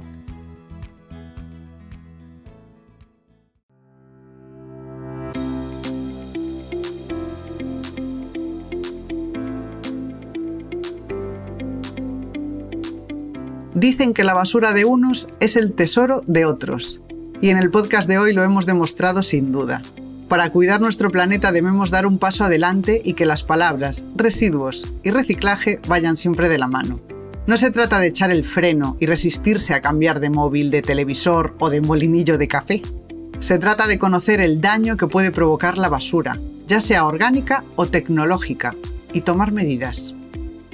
Dicen 13.79 14.13
que 14.13 14.25
la 14.25 14.33
basura 14.33 14.73
de 14.73 14.83
unos 14.83 15.29
es 15.39 15.55
el 15.55 15.71
tesoro 15.71 16.21
de 16.27 16.43
otros. 16.43 16.99
Y 17.39 17.47
en 17.47 17.57
el 17.57 17.71
podcast 17.71 18.09
de 18.09 18.17
hoy 18.17 18.33
lo 18.33 18.43
hemos 18.43 18.65
demostrado 18.65 19.23
sin 19.23 19.53
duda. 19.53 19.81
Para 20.27 20.49
cuidar 20.49 20.81
nuestro 20.81 21.09
planeta 21.09 21.53
debemos 21.53 21.89
dar 21.89 22.05
un 22.05 22.19
paso 22.19 22.43
adelante 22.43 23.01
y 23.01 23.13
que 23.13 23.25
las 23.25 23.43
palabras 23.43 24.03
residuos 24.17 24.93
y 25.01 25.11
reciclaje 25.11 25.79
vayan 25.87 26.17
siempre 26.17 26.49
de 26.49 26.57
la 26.57 26.67
mano. 26.67 26.99
No 27.47 27.55
se 27.55 27.71
trata 27.71 27.99
de 27.99 28.07
echar 28.07 28.31
el 28.31 28.43
freno 28.43 28.97
y 28.99 29.05
resistirse 29.05 29.73
a 29.73 29.81
cambiar 29.81 30.19
de 30.19 30.29
móvil, 30.29 30.71
de 30.71 30.81
televisor 30.81 31.55
o 31.59 31.69
de 31.69 31.79
molinillo 31.79 32.37
de 32.37 32.49
café. 32.49 32.81
Se 33.39 33.59
trata 33.59 33.87
de 33.87 33.97
conocer 33.97 34.41
el 34.41 34.59
daño 34.59 34.97
que 34.97 35.07
puede 35.07 35.31
provocar 35.31 35.77
la 35.77 35.87
basura, 35.87 36.37
ya 36.67 36.81
sea 36.81 37.05
orgánica 37.05 37.63
o 37.77 37.85
tecnológica, 37.85 38.75
y 39.13 39.21
tomar 39.21 39.53
medidas. 39.53 40.13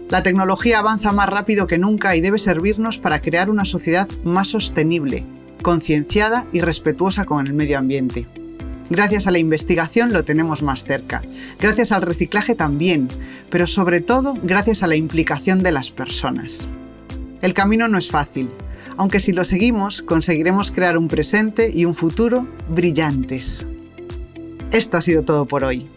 La 0.09 0.21
tecnología 0.21 0.79
avanza 0.79 1.11
más 1.11 1.27
rápido 1.27 1.65
que 1.65 1.79
nunca 1.79 2.15
y 2.15 2.21
debe 2.21 2.37
servirnos 2.37 2.99
para 2.99 3.21
crear 3.21 3.49
una 3.49 3.65
sociedad 3.65 4.07
más 4.23 4.49
sostenible, 4.49 5.23
concienciada 5.63 6.45
y 6.53 6.61
respetuosa 6.61 7.25
con 7.25 7.47
el 7.47 7.53
medio 7.53 7.79
ambiente. 7.79 8.27
Gracias 8.91 9.25
a 9.25 9.31
la 9.31 9.39
investigación 9.39 10.13
lo 10.13 10.23
tenemos 10.23 10.61
más 10.61 10.83
cerca, 10.83 11.23
gracias 11.59 11.91
al 11.91 12.03
reciclaje 12.03 12.53
también, 12.53 13.07
pero 13.49 13.65
sobre 13.65 13.99
todo 13.99 14.37
gracias 14.43 14.83
a 14.83 14.87
la 14.87 14.95
implicación 14.95 15.63
de 15.63 15.71
las 15.71 15.89
personas. 15.89 16.67
El 17.41 17.55
camino 17.55 17.87
no 17.87 17.97
es 17.97 18.11
fácil, 18.11 18.51
aunque 18.97 19.19
si 19.19 19.33
lo 19.33 19.43
seguimos 19.43 20.03
conseguiremos 20.03 20.69
crear 20.69 20.99
un 20.99 21.07
presente 21.07 21.71
y 21.73 21.85
un 21.85 21.95
futuro 21.95 22.47
brillantes. 22.69 23.65
Esto 24.71 24.97
ha 24.97 25.01
sido 25.01 25.23
todo 25.23 25.47
por 25.47 25.63
hoy. 25.63 25.87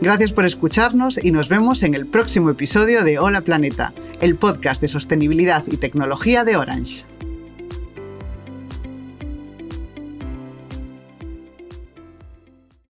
Gracias 0.00 0.32
por 0.32 0.44
escucharnos 0.44 1.18
y 1.22 1.30
nos 1.30 1.48
vemos 1.48 1.82
en 1.82 1.94
el 1.94 2.06
próximo 2.06 2.50
episodio 2.50 3.02
de 3.02 3.18
Hola 3.18 3.40
Planeta, 3.40 3.94
el 4.20 4.36
podcast 4.36 4.82
de 4.82 4.88
sostenibilidad 4.88 5.64
y 5.66 5.78
tecnología 5.78 6.44
de 6.44 6.56
Orange. 6.56 7.15